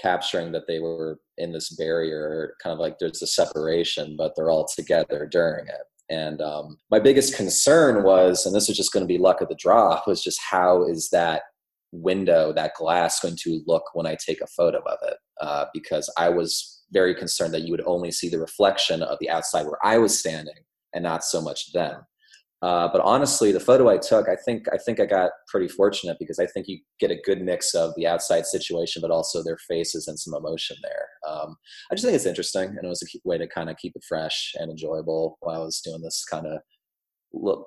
capturing 0.00 0.52
that 0.52 0.66
they 0.66 0.80
were 0.80 1.18
in 1.38 1.52
this 1.52 1.70
barrier, 1.76 2.54
kind 2.62 2.72
of 2.72 2.80
like 2.80 2.98
there's 2.98 3.22
a 3.22 3.26
separation, 3.26 4.16
but 4.16 4.32
they're 4.36 4.50
all 4.50 4.66
together 4.66 5.28
during 5.30 5.66
it. 5.68 5.82
And 6.10 6.42
um, 6.42 6.78
my 6.90 6.98
biggest 6.98 7.36
concern 7.36 8.02
was, 8.02 8.44
and 8.44 8.54
this 8.54 8.68
was 8.68 8.76
just 8.76 8.92
going 8.92 9.04
to 9.04 9.12
be 9.12 9.18
luck 9.18 9.40
of 9.40 9.48
the 9.48 9.54
draw, 9.54 10.02
was 10.06 10.22
just 10.22 10.40
how 10.42 10.84
is 10.84 11.08
that 11.10 11.42
window, 11.92 12.52
that 12.52 12.74
glass, 12.74 13.20
going 13.20 13.36
to 13.42 13.62
look 13.66 13.84
when 13.94 14.06
I 14.06 14.16
take 14.24 14.40
a 14.40 14.46
photo 14.48 14.78
of 14.78 14.98
it? 15.02 15.16
Uh, 15.40 15.66
because 15.72 16.12
I 16.18 16.28
was 16.28 16.82
very 16.92 17.14
concerned 17.14 17.54
that 17.54 17.62
you 17.62 17.70
would 17.70 17.86
only 17.86 18.10
see 18.10 18.28
the 18.28 18.38
reflection 18.38 19.02
of 19.02 19.18
the 19.20 19.30
outside 19.30 19.66
where 19.66 19.84
I 19.84 19.98
was 19.98 20.18
standing 20.18 20.54
and 20.94 21.02
not 21.02 21.24
so 21.24 21.40
much 21.40 21.72
them. 21.72 22.02
Uh, 22.62 22.88
but 22.90 23.02
honestly, 23.02 23.52
the 23.52 23.60
photo 23.60 23.88
I 23.90 23.98
took, 23.98 24.28
I 24.28 24.36
think 24.36 24.66
I 24.72 24.78
think 24.78 24.98
I 24.98 25.04
got 25.04 25.32
pretty 25.48 25.68
fortunate 25.68 26.16
because 26.18 26.38
I 26.38 26.46
think 26.46 26.66
you 26.66 26.78
get 26.98 27.10
a 27.10 27.20
good 27.24 27.42
mix 27.42 27.74
of 27.74 27.92
the 27.94 28.06
outside 28.06 28.46
situation, 28.46 29.02
but 29.02 29.10
also 29.10 29.42
their 29.42 29.58
faces 29.68 30.08
and 30.08 30.18
some 30.18 30.34
emotion 30.34 30.76
there. 30.82 31.08
Um, 31.28 31.56
I 31.90 31.94
just 31.94 32.04
think 32.04 32.16
it's 32.16 32.26
interesting, 32.26 32.70
and 32.70 32.84
it 32.84 32.88
was 32.88 33.02
a 33.02 33.28
way 33.28 33.36
to 33.36 33.46
kind 33.46 33.68
of 33.68 33.76
keep 33.76 33.94
it 33.96 34.04
fresh 34.08 34.54
and 34.54 34.70
enjoyable 34.70 35.36
while 35.40 35.60
I 35.60 35.64
was 35.64 35.80
doing 35.82 36.00
this 36.00 36.24
kind 36.24 36.46
of 36.46 36.60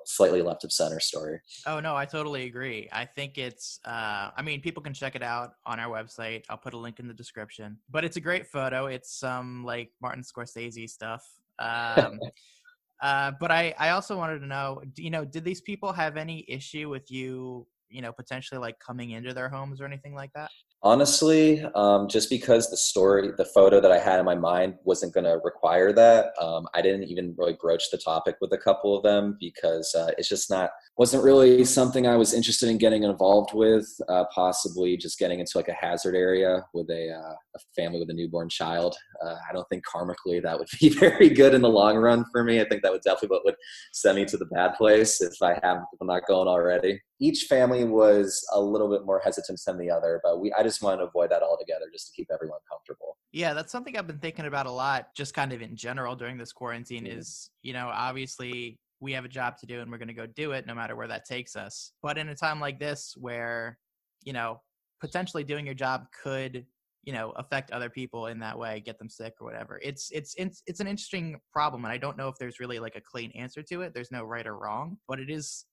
slightly 0.04 0.42
left 0.42 0.64
of 0.64 0.72
center 0.72 1.00
story. 1.00 1.40
Oh 1.66 1.80
no, 1.80 1.94
I 1.94 2.04
totally 2.04 2.44
agree. 2.44 2.88
I 2.92 3.04
think 3.04 3.38
it's. 3.38 3.80
Uh, 3.84 4.30
I 4.36 4.42
mean, 4.42 4.60
people 4.60 4.82
can 4.82 4.94
check 4.94 5.14
it 5.14 5.22
out 5.22 5.52
on 5.66 5.78
our 5.78 5.90
website. 5.90 6.44
I'll 6.48 6.58
put 6.58 6.74
a 6.74 6.78
link 6.78 6.98
in 7.00 7.08
the 7.08 7.14
description. 7.14 7.78
But 7.90 8.04
it's 8.04 8.16
a 8.16 8.20
great 8.20 8.46
photo. 8.46 8.86
It's 8.86 9.18
some 9.18 9.64
like 9.64 9.90
Martin 10.00 10.22
Scorsese 10.22 10.88
stuff. 10.88 11.24
Um, 11.58 12.18
uh, 13.00 13.32
but 13.40 13.50
I, 13.50 13.74
I 13.78 13.90
also 13.90 14.16
wanted 14.16 14.40
to 14.40 14.46
know, 14.46 14.82
you 14.96 15.10
know, 15.10 15.24
did 15.24 15.44
these 15.44 15.60
people 15.60 15.92
have 15.92 16.16
any 16.16 16.44
issue 16.48 16.88
with 16.88 17.10
you 17.10 17.66
you 17.90 18.02
know 18.02 18.12
potentially 18.12 18.60
like 18.60 18.78
coming 18.78 19.10
into 19.10 19.32
their 19.32 19.48
homes 19.48 19.80
or 19.80 19.86
anything 19.86 20.14
like 20.14 20.30
that? 20.34 20.50
Honestly 20.82 21.64
um, 21.74 22.06
just 22.08 22.30
because 22.30 22.70
the 22.70 22.76
story 22.76 23.30
the 23.36 23.44
photo 23.44 23.80
that 23.80 23.90
i 23.90 23.98
had 23.98 24.20
in 24.20 24.24
my 24.24 24.36
mind 24.36 24.74
wasn't 24.84 25.12
going 25.12 25.24
to 25.24 25.40
require 25.42 25.92
that 25.92 26.26
um, 26.40 26.68
i 26.72 26.80
didn't 26.80 27.04
even 27.04 27.34
really 27.36 27.56
broach 27.60 27.90
the 27.90 27.98
topic 27.98 28.36
with 28.40 28.52
a 28.52 28.58
couple 28.58 28.96
of 28.96 29.02
them 29.02 29.36
because 29.40 29.92
uh, 29.96 30.10
it's 30.16 30.28
just 30.28 30.50
not 30.50 30.70
wasn't 30.96 31.22
really 31.22 31.64
something 31.64 32.06
i 32.06 32.16
was 32.16 32.32
interested 32.32 32.68
in 32.68 32.78
getting 32.78 33.02
involved 33.02 33.54
with 33.54 33.88
uh, 34.08 34.24
possibly 34.32 34.96
just 34.96 35.18
getting 35.18 35.40
into 35.40 35.52
like 35.56 35.68
a 35.68 35.72
hazard 35.74 36.14
area 36.14 36.64
with 36.72 36.88
a, 36.90 37.10
uh, 37.10 37.34
a 37.56 37.58
family 37.74 37.98
with 37.98 38.10
a 38.10 38.14
newborn 38.14 38.48
child 38.48 38.96
uh, 39.24 39.36
i 39.48 39.52
don't 39.52 39.68
think 39.68 39.84
karmically 39.84 40.42
that 40.42 40.58
would 40.58 40.68
be 40.80 40.88
very 41.00 41.28
good 41.28 41.54
in 41.54 41.62
the 41.62 41.68
long 41.68 41.96
run 41.96 42.24
for 42.32 42.44
me 42.44 42.60
i 42.60 42.64
think 42.68 42.82
that 42.82 42.92
would 42.92 43.02
definitely 43.02 43.28
what 43.28 43.44
would 43.44 43.56
send 43.92 44.16
me 44.16 44.24
to 44.24 44.36
the 44.36 44.46
bad 44.46 44.74
place 44.74 45.20
if 45.20 45.34
i 45.42 45.58
have 45.62 45.78
if 45.92 46.00
i'm 46.00 46.06
not 46.06 46.26
going 46.26 46.48
already 46.48 47.00
each 47.20 47.44
family 47.44 47.84
was 47.84 48.46
a 48.52 48.60
little 48.60 48.88
bit 48.88 49.04
more 49.04 49.20
hesitant 49.24 49.60
than 49.66 49.78
the 49.78 49.90
other, 49.90 50.20
but 50.22 50.40
we 50.40 50.52
I 50.52 50.62
just 50.62 50.82
wanted 50.82 50.98
to 50.98 51.04
avoid 51.04 51.30
that 51.30 51.42
altogether 51.42 51.86
just 51.92 52.06
to 52.06 52.12
keep 52.12 52.28
everyone 52.32 52.60
comfortable. 52.70 53.16
Yeah, 53.32 53.54
that's 53.54 53.72
something 53.72 53.96
I've 53.96 54.06
been 54.06 54.18
thinking 54.18 54.46
about 54.46 54.66
a 54.66 54.70
lot, 54.70 55.14
just 55.14 55.34
kind 55.34 55.52
of 55.52 55.60
in 55.60 55.76
general 55.76 56.14
during 56.14 56.38
this 56.38 56.52
quarantine. 56.52 57.04
Mm-hmm. 57.04 57.18
Is 57.18 57.50
you 57.62 57.72
know 57.72 57.90
obviously 57.92 58.78
we 59.00 59.12
have 59.12 59.24
a 59.24 59.28
job 59.28 59.56
to 59.58 59.66
do 59.66 59.80
and 59.80 59.90
we're 59.90 59.98
going 59.98 60.08
to 60.08 60.14
go 60.14 60.26
do 60.26 60.52
it 60.52 60.66
no 60.66 60.74
matter 60.74 60.96
where 60.96 61.08
that 61.08 61.24
takes 61.24 61.56
us. 61.56 61.92
But 62.02 62.18
in 62.18 62.28
a 62.28 62.34
time 62.34 62.60
like 62.60 62.78
this 62.78 63.14
where 63.16 63.78
you 64.22 64.32
know 64.32 64.60
potentially 65.00 65.44
doing 65.44 65.66
your 65.66 65.74
job 65.74 66.06
could 66.22 66.66
you 67.08 67.14
know 67.14 67.30
affect 67.36 67.70
other 67.70 67.88
people 67.88 68.26
in 68.26 68.38
that 68.38 68.58
way 68.58 68.82
get 68.84 68.98
them 68.98 69.08
sick 69.08 69.32
or 69.40 69.46
whatever 69.46 69.80
it's 69.82 70.10
it's 70.12 70.34
it's 70.36 70.62
it's 70.66 70.80
an 70.80 70.86
interesting 70.86 71.40
problem 71.50 71.86
and 71.86 71.90
i 71.90 71.96
don't 71.96 72.18
know 72.18 72.28
if 72.28 72.34
there's 72.38 72.60
really 72.60 72.78
like 72.78 72.96
a 72.96 73.00
clean 73.00 73.32
answer 73.34 73.62
to 73.62 73.80
it 73.80 73.94
there's 73.94 74.12
no 74.12 74.24
right 74.24 74.46
or 74.46 74.58
wrong 74.58 74.98
but 75.08 75.18
it 75.18 75.30
is 75.30 75.64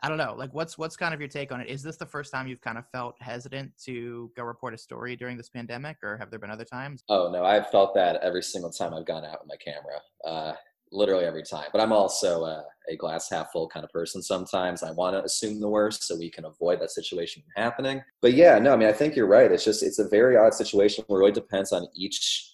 I 0.00 0.08
don't 0.08 0.18
know. 0.18 0.32
Like, 0.38 0.54
what's 0.54 0.78
what's 0.78 0.94
kind 0.96 1.12
of 1.12 1.18
your 1.18 1.28
take 1.28 1.50
on 1.50 1.60
it? 1.60 1.68
Is 1.68 1.82
this 1.82 1.96
the 1.96 2.06
first 2.06 2.32
time 2.32 2.46
you've 2.46 2.60
kind 2.60 2.78
of 2.78 2.84
felt 2.92 3.16
hesitant 3.20 3.72
to 3.86 4.30
go 4.36 4.44
report 4.44 4.72
a 4.72 4.78
story 4.78 5.16
during 5.16 5.36
this 5.36 5.48
pandemic, 5.48 5.96
or 6.04 6.16
have 6.18 6.30
there 6.30 6.38
been 6.38 6.52
other 6.52 6.64
times? 6.64 7.02
Oh 7.08 7.28
no, 7.32 7.44
I've 7.44 7.68
felt 7.70 7.94
that 7.94 8.20
every 8.22 8.44
single 8.44 8.70
time 8.70 8.94
I've 8.94 9.06
gone 9.06 9.24
out 9.24 9.40
with 9.40 9.48
my 9.48 9.56
camera. 9.56 9.98
Uh, 10.24 10.54
literally 10.92 11.24
every 11.24 11.42
time. 11.42 11.66
But 11.72 11.80
I'm 11.80 11.92
also 11.92 12.44
uh, 12.44 12.62
a 12.88 12.96
glass 12.96 13.28
half 13.30 13.50
full 13.52 13.68
kind 13.68 13.84
of 13.84 13.90
person. 13.90 14.22
Sometimes 14.22 14.82
I 14.82 14.90
want 14.92 15.14
to 15.14 15.22
assume 15.22 15.60
the 15.60 15.68
worst 15.68 16.04
so 16.04 16.16
we 16.16 16.30
can 16.30 16.44
avoid 16.44 16.80
that 16.80 16.90
situation 16.90 17.42
from 17.42 17.62
happening. 17.62 18.02
But 18.22 18.34
yeah, 18.34 18.58
no, 18.58 18.72
I 18.72 18.76
mean, 18.76 18.88
I 18.88 18.92
think 18.92 19.16
you're 19.16 19.26
right. 19.26 19.50
It's 19.50 19.64
just 19.64 19.82
it's 19.82 19.98
a 19.98 20.08
very 20.08 20.36
odd 20.36 20.54
situation 20.54 21.04
where 21.06 21.20
it 21.20 21.24
really 21.24 21.32
depends 21.32 21.72
on 21.72 21.86
each 21.94 22.52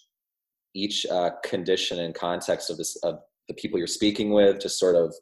each 0.74 1.06
uh, 1.06 1.30
condition 1.44 2.00
and 2.00 2.14
context 2.14 2.70
of 2.70 2.76
this 2.76 2.96
of 3.02 3.20
the 3.48 3.54
people 3.54 3.78
you're 3.78 3.86
speaking 3.86 4.30
with. 4.32 4.60
Just 4.60 4.78
sort 4.78 4.96
of 4.96 5.14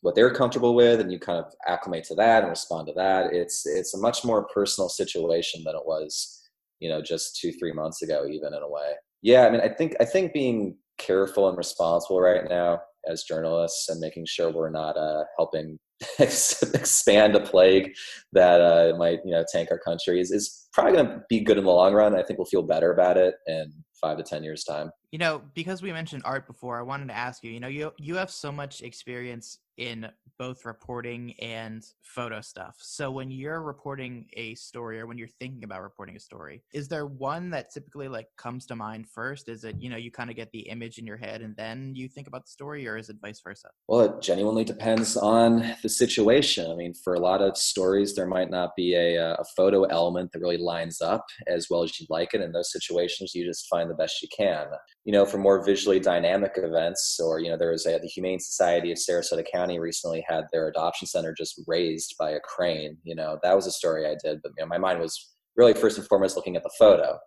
what 0.00 0.14
they're 0.14 0.32
comfortable 0.32 0.74
with 0.74 1.00
and 1.00 1.10
you 1.10 1.18
kind 1.18 1.38
of 1.38 1.52
acclimate 1.66 2.04
to 2.04 2.14
that 2.14 2.42
and 2.42 2.50
respond 2.50 2.86
to 2.86 2.92
that 2.92 3.32
it's 3.32 3.66
it's 3.66 3.94
a 3.94 3.98
much 3.98 4.24
more 4.24 4.46
personal 4.48 4.88
situation 4.88 5.62
than 5.64 5.74
it 5.74 5.84
was 5.84 6.48
you 6.78 6.88
know 6.88 7.02
just 7.02 7.36
two 7.36 7.52
three 7.52 7.72
months 7.72 8.02
ago 8.02 8.24
even 8.26 8.54
in 8.54 8.62
a 8.62 8.68
way 8.68 8.92
yeah 9.22 9.46
i 9.46 9.50
mean 9.50 9.60
i 9.60 9.68
think 9.68 9.96
i 10.00 10.04
think 10.04 10.32
being 10.32 10.76
careful 10.98 11.48
and 11.48 11.56
responsible 11.56 12.20
right 12.20 12.48
now 12.48 12.80
as 13.08 13.24
journalists 13.24 13.88
and 13.88 14.00
making 14.00 14.26
sure 14.26 14.50
we're 14.50 14.70
not 14.70 14.96
uh, 14.96 15.24
helping 15.36 15.78
expand 16.18 17.34
a 17.34 17.40
plague 17.40 17.92
that 18.32 18.60
uh, 18.60 18.96
might 18.96 19.18
you 19.24 19.32
know 19.32 19.44
tank 19.50 19.68
our 19.70 19.78
country 19.78 20.20
is, 20.20 20.30
is 20.30 20.67
probably 20.72 20.92
going 20.92 21.06
to 21.06 21.22
be 21.28 21.40
good 21.40 21.58
in 21.58 21.64
the 21.64 21.70
long 21.70 21.92
run 21.94 22.14
i 22.14 22.22
think 22.22 22.38
we'll 22.38 22.46
feel 22.46 22.62
better 22.62 22.92
about 22.92 23.16
it 23.16 23.34
in 23.46 23.72
five 24.00 24.16
to 24.16 24.22
ten 24.22 24.42
years 24.42 24.64
time 24.64 24.90
you 25.10 25.18
know 25.18 25.42
because 25.54 25.82
we 25.82 25.92
mentioned 25.92 26.22
art 26.24 26.46
before 26.46 26.78
i 26.78 26.82
wanted 26.82 27.08
to 27.08 27.16
ask 27.16 27.42
you 27.42 27.50
you 27.50 27.60
know 27.60 27.68
you 27.68 27.92
you 27.98 28.14
have 28.14 28.30
so 28.30 28.52
much 28.52 28.82
experience 28.82 29.58
in 29.78 30.08
both 30.38 30.64
reporting 30.64 31.34
and 31.40 31.84
photo 32.02 32.40
stuff. 32.40 32.76
So 32.78 33.10
when 33.10 33.30
you're 33.30 33.62
reporting 33.62 34.26
a 34.34 34.54
story 34.54 35.00
or 35.00 35.06
when 35.06 35.18
you're 35.18 35.28
thinking 35.28 35.64
about 35.64 35.82
reporting 35.82 36.16
a 36.16 36.20
story, 36.20 36.62
is 36.72 36.88
there 36.88 37.06
one 37.06 37.50
that 37.50 37.72
typically 37.72 38.08
like 38.08 38.26
comes 38.36 38.66
to 38.66 38.76
mind 38.76 39.06
first? 39.08 39.48
Is 39.48 39.64
it, 39.64 39.76
you 39.80 39.88
know, 39.88 39.96
you 39.96 40.10
kind 40.10 40.30
of 40.30 40.36
get 40.36 40.50
the 40.52 40.60
image 40.60 40.98
in 40.98 41.06
your 41.06 41.16
head 41.16 41.42
and 41.42 41.56
then 41.56 41.92
you 41.94 42.08
think 42.08 42.26
about 42.26 42.44
the 42.44 42.50
story 42.50 42.86
or 42.86 42.96
is 42.96 43.08
it 43.08 43.16
vice 43.22 43.40
versa? 43.40 43.68
Well, 43.88 44.00
it 44.00 44.20
genuinely 44.20 44.64
depends 44.64 45.16
on 45.16 45.74
the 45.82 45.88
situation. 45.88 46.70
I 46.70 46.74
mean, 46.74 46.92
for 46.92 47.14
a 47.14 47.20
lot 47.20 47.40
of 47.40 47.56
stories, 47.56 48.14
there 48.14 48.26
might 48.26 48.50
not 48.50 48.76
be 48.76 48.94
a, 48.94 49.16
uh, 49.16 49.36
a 49.38 49.44
photo 49.56 49.84
element 49.84 50.32
that 50.32 50.40
really 50.40 50.57
lines 50.60 51.00
up 51.00 51.24
as 51.46 51.68
well 51.70 51.82
as 51.82 51.98
you'd 51.98 52.10
like 52.10 52.34
it. 52.34 52.40
In 52.40 52.52
those 52.52 52.72
situations, 52.72 53.34
you 53.34 53.44
just 53.44 53.68
find 53.68 53.90
the 53.90 53.94
best 53.94 54.22
you 54.22 54.28
can. 54.36 54.66
You 55.04 55.12
know, 55.12 55.24
for 55.24 55.38
more 55.38 55.64
visually 55.64 56.00
dynamic 56.00 56.52
events 56.56 57.18
or, 57.22 57.40
you 57.40 57.50
know, 57.50 57.56
there 57.56 57.70
was 57.70 57.86
a, 57.86 57.98
the 57.98 58.06
Humane 58.08 58.40
Society 58.40 58.92
of 58.92 58.98
Sarasota 58.98 59.44
County 59.50 59.78
recently 59.78 60.24
had 60.28 60.44
their 60.52 60.68
adoption 60.68 61.06
center 61.06 61.34
just 61.36 61.60
raised 61.66 62.14
by 62.18 62.30
a 62.30 62.40
crane. 62.40 62.98
You 63.02 63.14
know, 63.14 63.38
that 63.42 63.56
was 63.56 63.66
a 63.66 63.72
story 63.72 64.06
I 64.06 64.16
did, 64.22 64.40
but 64.42 64.52
you 64.56 64.64
know, 64.64 64.68
my 64.68 64.78
mind 64.78 65.00
was 65.00 65.34
really 65.56 65.74
first 65.74 65.98
and 65.98 66.06
foremost 66.06 66.36
looking 66.36 66.56
at 66.56 66.62
the 66.62 66.70
photo. 66.78 67.18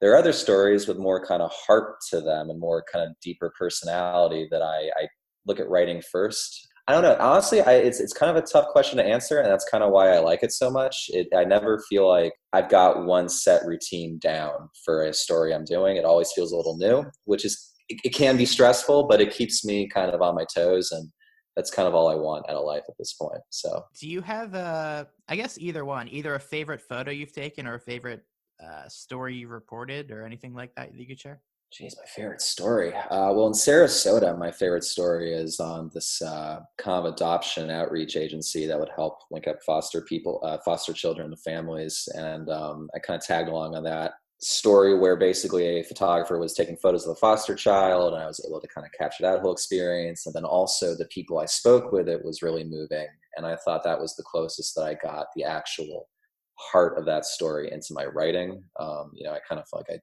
There 0.00 0.12
are 0.12 0.16
other 0.16 0.32
stories 0.32 0.88
with 0.88 0.98
more 0.98 1.24
kind 1.24 1.42
of 1.42 1.52
heart 1.52 1.96
to 2.10 2.20
them 2.20 2.50
and 2.50 2.58
more 2.58 2.84
kind 2.92 3.08
of 3.08 3.14
deeper 3.22 3.52
personality 3.58 4.48
that 4.50 4.62
I, 4.62 4.90
I 5.00 5.08
look 5.46 5.60
at 5.60 5.68
writing 5.68 6.02
first. 6.10 6.68
I 6.88 6.92
don't 6.92 7.02
know. 7.02 7.16
Honestly, 7.20 7.60
I, 7.60 7.74
it's 7.74 8.00
it's 8.00 8.12
kind 8.12 8.36
of 8.36 8.42
a 8.42 8.46
tough 8.46 8.66
question 8.68 8.98
to 8.98 9.04
answer, 9.04 9.38
and 9.38 9.50
that's 9.50 9.68
kind 9.68 9.84
of 9.84 9.92
why 9.92 10.08
I 10.08 10.18
like 10.18 10.42
it 10.42 10.52
so 10.52 10.70
much. 10.70 11.06
It, 11.10 11.28
I 11.34 11.44
never 11.44 11.80
feel 11.88 12.08
like 12.08 12.32
I've 12.52 12.68
got 12.68 13.04
one 13.04 13.28
set 13.28 13.64
routine 13.64 14.18
down 14.18 14.68
for 14.84 15.04
a 15.04 15.12
story 15.12 15.54
I'm 15.54 15.64
doing. 15.64 15.96
It 15.96 16.04
always 16.04 16.32
feels 16.32 16.52
a 16.52 16.56
little 16.56 16.76
new, 16.76 17.04
which 17.24 17.44
is 17.44 17.72
it, 17.88 18.00
it 18.04 18.14
can 18.14 18.36
be 18.36 18.46
stressful, 18.46 19.04
but 19.06 19.20
it 19.20 19.32
keeps 19.32 19.64
me 19.64 19.88
kind 19.88 20.10
of 20.10 20.22
on 20.22 20.34
my 20.34 20.44
toes 20.52 20.90
and 20.90 21.08
that's 21.56 21.70
kind 21.70 21.86
of 21.86 21.94
all 21.94 22.08
I 22.08 22.14
want 22.14 22.48
out 22.48 22.56
of 22.56 22.64
life 22.64 22.84
at 22.88 22.94
this 22.98 23.12
point. 23.12 23.40
So, 23.50 23.84
do 23.98 24.08
you 24.08 24.22
have 24.22 24.54
a, 24.54 25.06
I 25.28 25.36
guess 25.36 25.58
either 25.58 25.84
one, 25.84 26.08
either 26.08 26.34
a 26.34 26.40
favorite 26.40 26.80
photo 26.80 27.10
you've 27.10 27.32
taken 27.32 27.66
or 27.66 27.74
a 27.74 27.80
favorite 27.80 28.24
uh, 28.62 28.88
story 28.88 29.36
you 29.36 29.48
reported 29.48 30.10
or 30.10 30.24
anything 30.24 30.54
like 30.54 30.74
that 30.76 30.92
that 30.92 30.98
you 30.98 31.06
could 31.06 31.20
share? 31.20 31.40
Geez, 31.72 31.96
my 31.96 32.04
favorite 32.06 32.42
story. 32.42 32.94
Uh, 32.94 33.32
well, 33.32 33.46
in 33.46 33.54
Sarasota, 33.54 34.36
my 34.38 34.50
favorite 34.50 34.84
story 34.84 35.32
is 35.32 35.58
on 35.58 35.90
this 35.94 36.20
uh, 36.20 36.60
kind 36.76 37.06
of 37.06 37.14
adoption 37.14 37.70
outreach 37.70 38.14
agency 38.14 38.66
that 38.66 38.78
would 38.78 38.90
help 38.94 39.20
link 39.30 39.48
up 39.48 39.56
foster 39.64 40.02
people, 40.02 40.38
uh, 40.44 40.58
foster 40.66 40.92
children 40.92 41.30
to 41.30 41.36
families, 41.38 42.06
and 42.14 42.50
um, 42.50 42.90
I 42.94 42.98
kind 42.98 43.18
of 43.18 43.26
tagged 43.26 43.48
along 43.48 43.74
on 43.74 43.84
that 43.84 44.12
story 44.42 44.98
where 44.98 45.16
basically 45.16 45.64
a 45.64 45.84
photographer 45.84 46.38
was 46.38 46.52
taking 46.52 46.76
photos 46.76 47.06
of 47.06 47.14
the 47.14 47.20
foster 47.20 47.54
child 47.54 48.12
and 48.12 48.22
I 48.22 48.26
was 48.26 48.44
able 48.46 48.60
to 48.60 48.68
kind 48.68 48.84
of 48.84 48.92
capture 48.98 49.22
that 49.22 49.40
whole 49.40 49.52
experience. 49.52 50.26
And 50.26 50.34
then 50.34 50.44
also 50.44 50.96
the 50.96 51.06
people 51.06 51.38
I 51.38 51.46
spoke 51.46 51.92
with, 51.92 52.08
it 52.08 52.24
was 52.24 52.42
really 52.42 52.64
moving. 52.64 53.06
And 53.36 53.46
I 53.46 53.56
thought 53.64 53.84
that 53.84 54.00
was 54.00 54.16
the 54.16 54.24
closest 54.24 54.74
that 54.74 54.82
I 54.82 54.94
got 54.94 55.26
the 55.36 55.44
actual 55.44 56.08
heart 56.56 56.98
of 56.98 57.06
that 57.06 57.24
story 57.24 57.70
into 57.70 57.94
my 57.94 58.04
writing. 58.04 58.62
Um, 58.80 59.12
you 59.14 59.24
know, 59.24 59.32
I 59.32 59.38
kind 59.48 59.60
of 59.60 59.68
felt 59.68 59.86
like 59.88 59.98
I, 59.98 60.02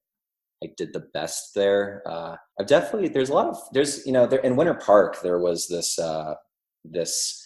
I 0.63 0.68
did 0.78 0.94
the 0.94 1.08
best 1.13 1.56
there. 1.56 2.01
Uh, 2.06 2.36
I've 2.60 2.68
definitely, 2.68 3.08
there's 3.10 3.30
a 3.30 3.34
lot 3.34 3.48
of, 3.48 3.58
there's, 3.72 4.06
you 4.06 4.12
know, 4.12 4.28
there 4.28 4.39
in 4.39 4.56
Winter 4.56 4.74
Park, 4.74 5.22
there 5.22 5.39
was 5.39 5.68
this, 5.68 5.98
uh, 5.98 6.36
this 6.84 7.46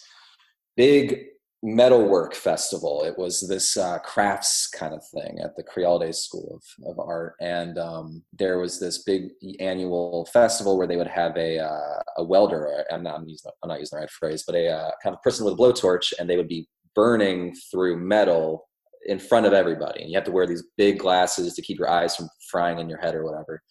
big 0.76 1.26
metalwork 1.64 2.36
festival. 2.36 3.04
It 3.04 3.18
was 3.18 3.48
this 3.48 3.78
uh, 3.78 3.98
crafts 4.00 4.68
kind 4.68 4.94
of 4.94 5.02
thing 5.08 5.40
at 5.42 5.56
the 5.56 5.64
Crealde 5.64 6.14
School 6.14 6.60
of, 6.60 6.92
of 6.92 7.00
Art, 7.00 7.36
and 7.40 7.78
um, 7.78 8.22
there 8.38 8.60
was 8.60 8.80
this 8.80 9.04
big 9.04 9.30
annual 9.62 10.28
festival 10.34 10.78
where 10.78 10.88
they 10.88 10.98
would 10.98 11.08
have 11.08 11.36
a 11.38 11.60
uh, 11.60 12.02
a 12.18 12.24
welder. 12.24 12.84
I'm 12.92 13.04
not 13.04 13.16
I'm, 13.16 13.30
using, 13.30 13.52
I'm 13.64 13.70
not 13.70 13.80
using 13.80 13.96
the 13.96 14.02
right 14.02 14.12
phrase, 14.12 14.44
but 14.46 14.56
a 14.56 14.68
uh, 14.68 14.92
kind 15.02 15.16
of 15.16 15.22
person 15.22 15.46
with 15.46 15.54
a 15.54 15.58
blowtorch, 15.58 16.12
and 16.20 16.30
they 16.30 16.36
would 16.36 16.50
be 16.50 16.68
burning 16.96 17.56
through 17.72 17.98
metal 17.98 18.66
in 19.06 19.20
front 19.20 19.46
of 19.46 19.54
everybody. 19.54 20.02
And 20.02 20.10
you 20.10 20.18
have 20.18 20.26
to 20.26 20.32
wear 20.32 20.48
these 20.48 20.64
big 20.78 21.00
glasses 21.00 21.54
to 21.54 21.62
keep 21.62 21.80
your 21.80 21.90
eyes 21.90 22.16
from 22.16 22.30
frying 22.50 22.80
in 22.80 22.90
your 22.90 23.00
head 23.00 23.16
or 23.16 23.24
whatever. 23.24 23.62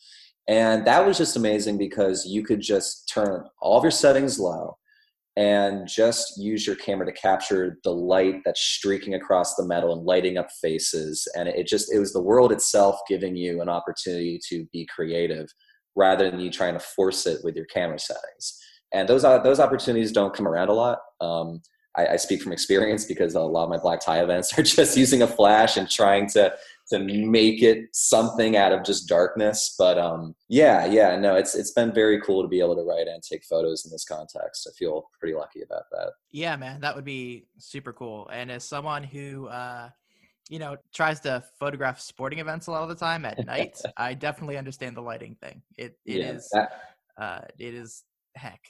And 0.48 0.86
that 0.86 1.06
was 1.06 1.18
just 1.18 1.36
amazing 1.36 1.78
because 1.78 2.26
you 2.26 2.42
could 2.42 2.60
just 2.60 3.08
turn 3.12 3.44
all 3.60 3.78
of 3.78 3.84
your 3.84 3.90
settings 3.90 4.38
low 4.38 4.76
and 5.36 5.88
just 5.88 6.36
use 6.36 6.66
your 6.66 6.76
camera 6.76 7.06
to 7.06 7.12
capture 7.12 7.78
the 7.84 7.90
light 7.90 8.42
that's 8.44 8.60
streaking 8.60 9.14
across 9.14 9.54
the 9.54 9.64
metal 9.64 9.94
and 9.94 10.04
lighting 10.04 10.36
up 10.36 10.48
faces 10.60 11.26
and 11.34 11.48
it 11.48 11.66
just 11.66 11.92
it 11.92 11.98
was 11.98 12.12
the 12.12 12.20
world 12.20 12.52
itself 12.52 12.98
giving 13.08 13.34
you 13.34 13.62
an 13.62 13.68
opportunity 13.68 14.38
to 14.46 14.66
be 14.72 14.86
creative 14.94 15.46
rather 15.96 16.30
than 16.30 16.38
you 16.38 16.50
trying 16.50 16.74
to 16.74 16.80
force 16.80 17.26
it 17.26 17.40
with 17.42 17.56
your 17.56 17.64
camera 17.66 17.98
settings 17.98 18.58
and 18.92 19.08
those 19.08 19.24
uh, 19.24 19.38
those 19.38 19.58
opportunities 19.58 20.12
don't 20.12 20.34
come 20.34 20.46
around 20.46 20.68
a 20.68 20.74
lot 20.74 20.98
um, 21.22 21.62
I, 21.94 22.06
I, 22.08 22.16
speak 22.16 22.42
from 22.42 22.52
experience 22.52 23.04
because 23.04 23.34
a 23.34 23.40
lot 23.40 23.64
of 23.64 23.70
my 23.70 23.78
black 23.78 24.00
tie 24.00 24.22
events 24.22 24.56
are 24.58 24.62
just 24.62 24.96
using 24.96 25.22
a 25.22 25.26
flash 25.26 25.76
and 25.76 25.88
trying 25.88 26.28
to 26.30 26.54
to 26.90 26.99
make 26.99 27.62
it 27.62 27.88
something 27.92 28.56
out 28.56 28.72
of 28.72 28.84
just 28.84 29.08
darkness. 29.08 29.75
But 29.78 29.99
um, 29.99 30.34
yeah, 30.49 30.87
yeah, 30.87 31.16
no, 31.16 31.37
it's 31.37 31.54
it's 31.54 31.70
been 31.72 31.92
very 31.92 32.20
cool 32.20 32.42
to 32.42 32.49
be 32.49 32.61
able 32.61 32.76
to 32.76 32.82
write 32.82 33.08
and 33.08 33.22
take 33.22 33.44
photos 33.44 33.84
in 33.84 33.90
this 33.90 34.04
context. 34.04 34.68
I 34.70 34.72
feel 34.76 35.08
pretty 35.18 35.34
lucky 35.34 35.62
about 35.62 35.84
that. 35.90 36.12
Yeah, 36.30 36.56
man, 36.56 36.80
that 36.80 36.94
would 36.94 37.04
be 37.04 37.46
super 37.58 37.92
cool. 37.92 38.28
And 38.32 38.50
as 38.50 38.64
someone 38.64 39.04
who 39.04 39.49
uh, 39.49 39.88
you 40.49 40.58
know 40.58 40.76
tries 40.92 41.20
to 41.20 41.42
photograph 41.58 42.00
sporting 42.00 42.40
events 42.40 42.66
a 42.66 42.70
lot 42.72 42.82
of 42.82 42.88
the 42.88 42.94
time 42.94 43.25
at 43.25 43.44
night, 43.46 43.80
I 43.96 44.14
definitely 44.14 44.56
understand 44.56 44.96
the 44.96 45.02
lighting 45.02 45.37
thing. 45.40 45.62
It 45.76 45.99
it 46.04 46.20
yeah, 46.20 46.32
is, 46.32 46.49
that, 46.52 46.72
uh, 47.18 47.40
it 47.58 47.75
is 47.75 48.04
heck. 48.34 48.61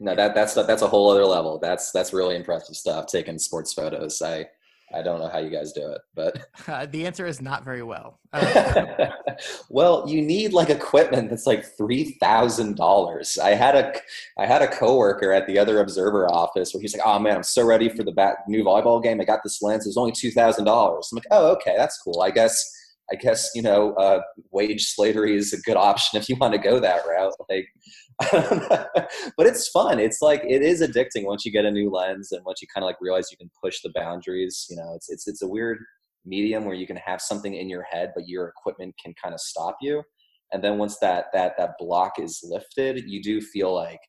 No, 0.00 0.14
that 0.14 0.34
that's 0.34 0.54
that's 0.54 0.82
a 0.82 0.88
whole 0.88 1.10
other 1.10 1.24
level. 1.24 1.58
That's 1.58 1.90
that's 1.90 2.12
really 2.12 2.36
impressive 2.36 2.76
stuff. 2.76 3.06
Taking 3.06 3.38
sports 3.38 3.72
photos, 3.74 4.22
I 4.22 4.46
I 4.94 5.02
don't 5.02 5.18
know 5.18 5.28
how 5.28 5.38
you 5.38 5.50
guys 5.50 5.72
do 5.72 5.90
it, 5.90 6.00
but 6.14 6.46
uh, 6.68 6.86
the 6.86 7.06
answer 7.06 7.26
is 7.26 7.42
not 7.42 7.64
very 7.64 7.82
well. 7.82 8.20
Uh, 8.32 9.08
well, 9.68 10.08
you 10.08 10.22
need 10.22 10.52
like 10.52 10.70
equipment 10.70 11.28
that's 11.28 11.46
like 11.46 11.64
three 11.76 12.16
thousand 12.20 12.76
dollars. 12.76 13.36
I 13.36 13.50
had 13.50 13.74
a 13.74 13.92
I 14.38 14.46
had 14.46 14.62
a 14.62 14.68
coworker 14.68 15.32
at 15.32 15.46
the 15.46 15.58
other 15.58 15.80
Observer 15.80 16.26
office 16.32 16.72
where 16.72 16.80
he's 16.80 16.96
like, 16.96 17.06
"Oh 17.06 17.18
man, 17.18 17.36
I'm 17.36 17.42
so 17.42 17.64
ready 17.64 17.88
for 17.88 18.04
the 18.04 18.12
bat- 18.12 18.48
new 18.48 18.64
volleyball 18.64 19.02
game. 19.02 19.20
I 19.20 19.24
got 19.24 19.42
this 19.42 19.60
lens. 19.60 19.86
It's 19.86 19.96
only 19.96 20.12
two 20.12 20.30
thousand 20.30 20.64
dollars." 20.64 21.08
I'm 21.10 21.16
like, 21.16 21.26
"Oh, 21.30 21.52
okay, 21.52 21.74
that's 21.76 21.98
cool. 21.98 22.22
I 22.22 22.30
guess." 22.30 22.72
I 23.10 23.14
guess 23.14 23.50
you 23.54 23.62
know 23.62 23.92
uh, 23.94 24.20
wage 24.50 24.86
slavery 24.86 25.36
is 25.36 25.52
a 25.52 25.60
good 25.60 25.76
option 25.76 26.18
if 26.18 26.28
you 26.28 26.36
want 26.36 26.54
to 26.54 26.58
go 26.58 26.80
that 26.80 27.06
route. 27.06 27.34
Like, 27.48 27.66
but 29.36 29.46
it's 29.46 29.68
fun. 29.68 29.98
It's 29.98 30.20
like 30.20 30.42
it 30.44 30.62
is 30.62 30.82
addicting 30.82 31.24
once 31.24 31.44
you 31.44 31.52
get 31.52 31.64
a 31.64 31.70
new 31.70 31.90
lens 31.90 32.32
and 32.32 32.44
once 32.44 32.60
you 32.62 32.68
kind 32.74 32.84
of 32.84 32.88
like 32.88 32.96
realize 33.00 33.30
you 33.30 33.36
can 33.36 33.50
push 33.62 33.80
the 33.82 33.92
boundaries. 33.94 34.66
You 34.68 34.76
know, 34.76 34.94
it's 34.94 35.10
it's 35.10 35.28
it's 35.28 35.42
a 35.42 35.48
weird 35.48 35.78
medium 36.24 36.64
where 36.64 36.74
you 36.74 36.86
can 36.86 36.96
have 36.96 37.20
something 37.20 37.54
in 37.54 37.68
your 37.68 37.84
head, 37.84 38.12
but 38.14 38.28
your 38.28 38.48
equipment 38.48 38.94
can 39.02 39.14
kind 39.22 39.34
of 39.34 39.40
stop 39.40 39.76
you. 39.80 40.02
And 40.52 40.62
then 40.62 40.78
once 40.78 40.98
that 40.98 41.26
that 41.32 41.54
that 41.58 41.74
block 41.78 42.18
is 42.18 42.40
lifted, 42.42 43.04
you 43.06 43.22
do 43.22 43.40
feel 43.40 43.74
like 43.74 44.00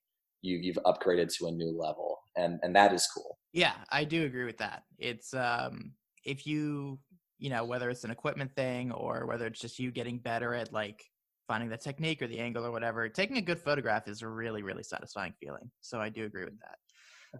you 0.41 0.57
you've 0.61 0.79
upgraded 0.85 1.33
to 1.37 1.47
a 1.47 1.51
new 1.51 1.77
level, 1.77 2.17
and 2.35 2.59
and 2.63 2.75
that 2.75 2.93
is 2.93 3.07
cool. 3.15 3.37
Yeah, 3.53 3.73
I 3.91 4.03
do 4.03 4.25
agree 4.25 4.45
with 4.45 4.57
that. 4.57 4.83
It's 4.99 5.33
um 5.33 5.93
if 6.23 6.45
you 6.45 6.99
you 7.39 7.49
know 7.49 7.63
whether 7.63 7.89
it's 7.89 8.03
an 8.03 8.11
equipment 8.11 8.53
thing 8.55 8.91
or 8.91 9.25
whether 9.25 9.45
it's 9.45 9.59
just 9.59 9.79
you 9.79 9.91
getting 9.91 10.17
better 10.17 10.53
at 10.53 10.73
like 10.73 11.03
finding 11.47 11.69
the 11.69 11.77
technique 11.77 12.21
or 12.21 12.27
the 12.27 12.39
angle 12.39 12.65
or 12.65 12.71
whatever 12.71 13.07
taking 13.07 13.37
a 13.37 13.41
good 13.41 13.59
photograph 13.59 14.07
is 14.07 14.21
a 14.21 14.27
really 14.27 14.63
really 14.63 14.83
satisfying 14.83 15.33
feeling 15.39 15.69
so 15.81 15.99
i 15.99 16.09
do 16.09 16.25
agree 16.25 16.45
with 16.45 16.59
that 16.59 16.77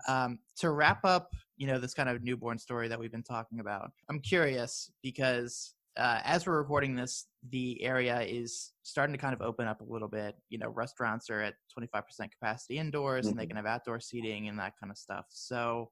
um, 0.07 0.37
to 0.57 0.71
wrap 0.71 1.03
up 1.03 1.31
you 1.55 1.67
know 1.67 1.79
this 1.79 1.93
kind 1.93 2.09
of 2.09 2.23
newborn 2.23 2.57
story 2.57 2.87
that 2.87 2.99
we've 2.99 3.11
been 3.11 3.23
talking 3.23 3.59
about 3.59 3.91
i'm 4.09 4.19
curious 4.19 4.91
because 5.01 5.73
uh, 5.97 6.21
as 6.23 6.45
we're 6.45 6.59
recording 6.59 6.95
this 6.95 7.25
the 7.49 7.81
area 7.83 8.21
is 8.21 8.73
starting 8.83 9.13
to 9.13 9.19
kind 9.19 9.33
of 9.33 9.41
open 9.41 9.67
up 9.67 9.81
a 9.81 9.83
little 9.83 10.07
bit 10.07 10.35
you 10.49 10.57
know 10.57 10.69
restaurants 10.69 11.29
are 11.29 11.41
at 11.41 11.55
25% 11.77 12.03
capacity 12.31 12.77
indoors 12.77 13.21
mm-hmm. 13.21 13.29
and 13.29 13.39
they 13.39 13.43
mm-hmm. 13.43 13.49
can 13.49 13.57
have 13.57 13.65
outdoor 13.65 13.99
seating 13.99 14.47
and 14.47 14.59
that 14.59 14.73
kind 14.79 14.91
of 14.91 14.97
stuff 14.97 15.25
so 15.29 15.89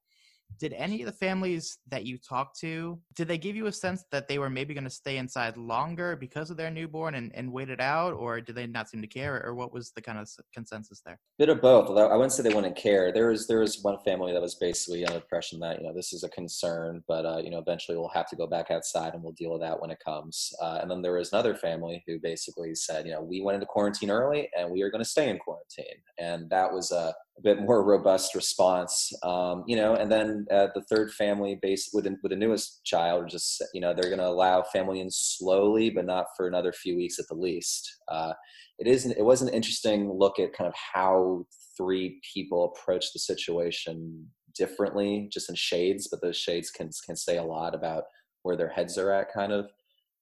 did 0.59 0.73
any 0.73 1.01
of 1.01 1.05
the 1.05 1.11
families 1.11 1.79
that 1.89 2.05
you 2.05 2.17
talked 2.17 2.59
to 2.59 2.99
did 3.15 3.27
they 3.27 3.37
give 3.37 3.55
you 3.55 3.67
a 3.67 3.71
sense 3.71 4.03
that 4.11 4.27
they 4.27 4.37
were 4.37 4.49
maybe 4.49 4.73
going 4.73 4.83
to 4.83 4.89
stay 4.89 5.17
inside 5.17 5.57
longer 5.57 6.15
because 6.15 6.49
of 6.49 6.57
their 6.57 6.71
newborn 6.71 7.15
and, 7.15 7.31
and 7.35 7.51
wait 7.51 7.69
it 7.69 7.81
out 7.81 8.13
or 8.13 8.39
did 8.39 8.55
they 8.55 8.67
not 8.67 8.89
seem 8.89 9.01
to 9.01 9.07
care 9.07 9.43
or 9.45 9.53
what 9.53 9.73
was 9.73 9.91
the 9.91 10.01
kind 10.01 10.17
of 10.17 10.29
consensus 10.53 11.01
there? 11.05 11.19
Bit 11.37 11.49
of 11.49 11.61
both 11.61 11.87
although 11.87 12.07
i 12.07 12.15
wouldn't 12.15 12.33
say 12.33 12.43
they 12.43 12.53
wouldn't 12.53 12.75
care. 12.75 13.11
There 13.11 13.29
was 13.29 13.47
there 13.47 13.59
was 13.59 13.81
one 13.81 13.97
family 14.05 14.31
that 14.33 14.41
was 14.41 14.55
basically 14.55 15.05
under 15.05 15.17
impression 15.17 15.59
that 15.59 15.79
you 15.79 15.87
know 15.87 15.93
this 15.93 16.13
is 16.13 16.23
a 16.23 16.29
concern 16.29 17.03
but 17.07 17.25
uh, 17.25 17.37
you 17.37 17.49
know 17.49 17.59
eventually 17.59 17.97
we'll 17.97 18.09
have 18.09 18.29
to 18.29 18.35
go 18.35 18.47
back 18.47 18.71
outside 18.71 19.13
and 19.13 19.23
we'll 19.23 19.33
deal 19.33 19.51
with 19.51 19.61
that 19.61 19.79
when 19.79 19.91
it 19.91 19.99
comes. 20.03 20.53
Uh, 20.61 20.79
and 20.81 20.89
then 20.89 21.01
there 21.01 21.13
was 21.13 21.33
another 21.33 21.55
family 21.55 22.03
who 22.07 22.19
basically 22.19 22.75
said 22.75 23.05
you 23.05 23.11
know 23.11 23.21
we 23.21 23.41
went 23.41 23.55
into 23.55 23.65
quarantine 23.65 24.11
early 24.11 24.49
and 24.57 24.71
we 24.71 24.81
are 24.81 24.89
going 24.89 25.03
to 25.03 25.09
stay 25.09 25.29
in 25.29 25.37
quarantine. 25.37 26.01
And 26.17 26.49
that 26.49 26.71
was 26.71 26.91
a 26.91 27.13
a 27.37 27.41
bit 27.41 27.59
more 27.61 27.83
robust 27.83 28.33
response. 28.33 29.11
Um, 29.23 29.63
you 29.67 29.75
know, 29.75 29.95
and 29.95 30.11
then 30.11 30.45
uh, 30.51 30.67
the 30.73 30.83
third 30.89 31.11
family 31.13 31.59
based 31.61 31.89
with 31.93 32.07
with 32.23 32.29
the 32.29 32.35
newest 32.35 32.83
child, 32.85 33.29
just 33.29 33.63
you 33.73 33.81
know, 33.81 33.93
they're 33.93 34.09
going 34.09 34.19
to 34.19 34.27
allow 34.27 34.63
family 34.63 35.01
in 35.01 35.11
slowly, 35.11 35.89
but 35.89 36.05
not 36.05 36.27
for 36.37 36.47
another 36.47 36.71
few 36.71 36.95
weeks 36.95 37.19
at 37.19 37.25
the 37.27 37.35
least. 37.35 37.99
Uh, 38.07 38.33
it 38.79 38.87
is 38.87 39.05
it 39.05 39.23
was 39.23 39.41
an 39.41 39.49
interesting 39.49 40.11
look 40.11 40.39
at 40.39 40.53
kind 40.53 40.67
of 40.67 40.75
how 40.93 41.45
three 41.77 42.21
people 42.33 42.73
approach 42.73 43.11
the 43.13 43.19
situation 43.19 44.27
differently, 44.55 45.29
just 45.31 45.49
in 45.49 45.55
shades, 45.55 46.07
but 46.09 46.21
those 46.21 46.37
shades 46.37 46.71
can 46.71 46.89
can 47.05 47.15
say 47.15 47.37
a 47.37 47.43
lot 47.43 47.75
about 47.75 48.03
where 48.43 48.55
their 48.55 48.69
heads 48.69 48.97
are 48.97 49.11
at, 49.11 49.33
kind 49.33 49.51
of. 49.51 49.65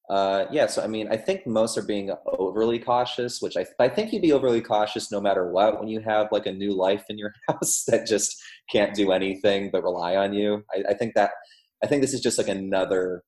Uh, 0.10 0.46
yeah, 0.52 0.68
so 0.68 0.84
I 0.84 0.88
mean, 0.88 1.08
I 1.12 1.18
think 1.18 1.48
most 1.48 1.78
are 1.78 1.84
being 1.84 2.12
overly 2.38 2.78
cautious, 2.78 3.42
which 3.42 3.56
I, 3.56 3.66
I 3.80 3.88
think 3.88 4.12
you'd 4.12 4.22
be 4.22 4.34
overly 4.34 4.62
cautious 4.62 5.12
no 5.12 5.22
matter 5.22 5.50
what 5.50 5.80
when 5.80 5.88
you 5.88 6.02
have 6.02 6.28
like 6.32 6.46
a 6.46 6.52
new 6.52 6.76
life 6.76 7.06
in 7.10 7.18
your 7.18 7.32
house 7.48 7.84
that 7.88 8.06
just 8.06 8.36
can't 8.72 8.94
do 8.94 9.12
anything 9.12 9.70
but 9.72 9.84
rely 9.84 10.16
on 10.16 10.34
you. 10.34 10.64
I, 10.76 10.92
I 10.92 10.94
think 10.94 11.14
that 11.16 11.32
I 11.84 11.88
think 11.88 12.02
this 12.02 12.14
is 12.14 12.22
just 12.22 12.38
like 12.38 12.50
another 12.50 13.24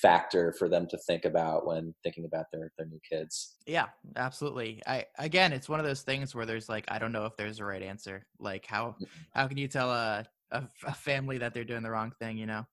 factor 0.00 0.54
for 0.58 0.68
them 0.68 0.86
to 0.88 0.98
think 1.06 1.24
about 1.24 1.66
when 1.66 1.92
thinking 2.02 2.24
about 2.24 2.46
their 2.52 2.70
their 2.78 2.86
new 2.86 3.00
kids. 3.08 3.56
Yeah, 3.66 3.86
absolutely. 4.16 4.80
I 4.86 5.06
again, 5.18 5.52
it's 5.52 5.68
one 5.68 5.80
of 5.80 5.86
those 5.86 6.02
things 6.02 6.34
where 6.34 6.46
there's 6.46 6.68
like 6.68 6.84
I 6.88 6.98
don't 6.98 7.12
know 7.12 7.26
if 7.26 7.36
there's 7.36 7.58
a 7.58 7.64
right 7.64 7.82
answer. 7.82 8.26
Like 8.38 8.64
how 8.64 8.96
how 9.34 9.48
can 9.48 9.58
you 9.58 9.68
tell 9.68 9.90
a 9.90 10.24
a, 10.52 10.62
a 10.86 10.94
family 10.94 11.38
that 11.38 11.52
they're 11.52 11.64
doing 11.64 11.82
the 11.82 11.90
wrong 11.90 12.12
thing, 12.20 12.38
you 12.38 12.46
know? 12.46 12.64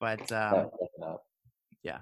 But 0.00 0.30
um, 0.32 0.70
yeah, 1.82 1.98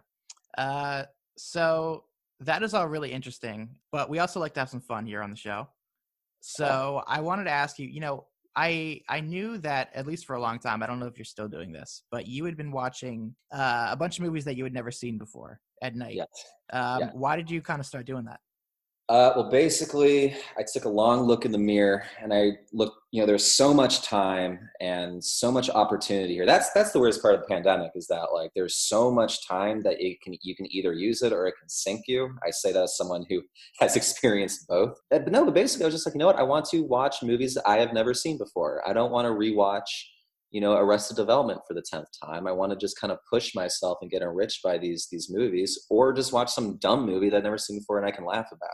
uh, 0.59 1.05
so 1.37 2.05
that 2.40 2.62
is 2.62 2.75
all 2.75 2.88
really 2.88 3.12
interesting, 3.12 3.69
but 3.93 4.09
we 4.09 4.19
also 4.19 4.40
like 4.40 4.55
to 4.55 4.61
have 4.61 4.71
some 4.71 4.81
fun 4.81 5.07
here 5.07 5.23
on 5.23 5.31
the 5.31 5.37
show. 5.37 5.69
So 6.40 7.03
I 7.07 7.21
wanted 7.21 7.45
to 7.45 7.51
ask 7.51 7.79
you, 7.79 7.88
you 7.88 8.01
know, 8.01 8.27
I 8.57 9.01
I 9.09 9.21
knew 9.21 9.59
that 9.59 9.90
at 9.95 10.07
least 10.07 10.27
for 10.27 10.37
a 10.37 10.40
long 10.40 10.59
time. 10.59 10.83
I 10.83 10.87
don't 10.87 11.01
know 11.01 11.07
if 11.07 11.19
you're 11.19 11.25
still 11.25 11.49
doing 11.49 11.73
this, 11.73 12.03
but 12.11 12.29
you 12.29 12.45
had 12.45 12.57
been 12.57 12.71
watching 12.71 13.35
uh, 13.53 13.88
a 13.90 13.97
bunch 13.97 14.19
of 14.19 14.25
movies 14.25 14.45
that 14.45 14.57
you 14.57 14.64
had 14.64 14.75
never 14.75 14.90
seen 14.90 15.19
before 15.19 15.61
at 15.83 15.97
night. 15.97 16.14
Yes. 16.17 16.29
Um, 16.73 17.01
yeah. 17.01 17.11
Why 17.14 17.37
did 17.37 17.51
you 17.51 17.61
kind 17.62 17.81
of 17.81 17.87
start 17.87 18.07
doing 18.07 18.25
that? 18.27 18.40
Uh, 19.11 19.33
well, 19.37 19.51
basically, 19.51 20.35
I 20.57 20.64
took 20.73 20.87
a 20.87 20.88
long 20.88 21.25
look 21.25 21.45
in 21.45 21.53
the 21.53 21.59
mirror 21.59 22.05
and 22.23 22.33
I 22.33 22.53
looked. 22.73 22.97
You 23.11 23.21
know, 23.21 23.27
there's 23.27 23.45
so 23.45 23.75
much 23.75 24.01
time 24.01 24.59
and 24.81 25.23
so 25.23 25.53
much 25.53 25.69
opportunity 25.69 26.33
here. 26.33 26.47
That's 26.47 26.73
that's 26.73 26.93
the 26.93 27.01
worst 27.01 27.21
part 27.21 27.35
of 27.35 27.43
the 27.43 27.47
pandemic 27.47 27.93
is 27.95 28.07
that 28.07 28.29
like 28.33 28.51
there's 28.55 28.77
so 28.77 29.11
much 29.11 29.47
time 29.47 29.83
that 29.83 30.01
it 30.01 30.23
can 30.23 30.35
you 30.40 30.57
can 30.57 30.67
either 30.75 30.95
use 30.95 31.21
it 31.21 31.35
or 31.35 31.47
it 31.47 31.55
can 31.61 31.69
sink 31.69 32.05
you. 32.09 32.35
I 32.47 32.51
say 32.51 32.73
that 32.73 32.83
as 32.83 32.97
someone 32.97 33.27
who 33.29 33.43
has 33.81 33.95
experienced 33.95 34.67
both. 34.69 34.99
But 35.11 35.31
no, 35.31 35.45
but 35.45 35.53
basically, 35.53 35.85
I 35.85 35.88
was 35.88 35.97
just 35.97 36.07
like, 36.07 36.14
you 36.14 36.21
know 36.21 36.27
what? 36.27 36.38
I 36.38 36.43
want 36.43 36.64
to 36.71 36.81
watch 36.81 37.23
movies 37.23 37.55
that 37.55 37.69
I 37.69 37.77
have 37.81 37.93
never 37.93 38.14
seen 38.14 38.38
before. 38.38 38.83
I 38.88 38.95
don't 38.95 39.12
want 39.12 39.27
to 39.27 39.33
rewatch 39.33 39.83
you 40.51 40.61
know 40.61 40.77
arrested 40.77 41.17
development 41.17 41.61
for 41.67 41.75
the 41.75 41.83
10th 41.93 42.07
time 42.25 42.47
i 42.47 42.53
want 42.53 42.71
to 42.71 42.79
just 42.79 42.99
kind 42.99 43.12
of 43.12 43.19
push 43.29 43.57
myself 43.57 43.99
and 44.01 44.11
get 44.11 44.23
enriched 44.23 44.62
by 44.62 44.79
these 44.79 45.09
these 45.11 45.29
movies 45.29 45.85
or 45.90 46.12
just 46.12 46.33
watch 46.33 46.49
some 46.49 46.79
dumb 46.79 47.05
movie 47.05 47.29
that 47.29 47.38
i've 47.38 47.43
never 47.43 47.59
seen 47.59 47.81
before 47.81 47.99
and 47.99 48.07
i 48.07 48.11
can 48.12 48.25
laugh 48.25 48.47
about 48.53 48.71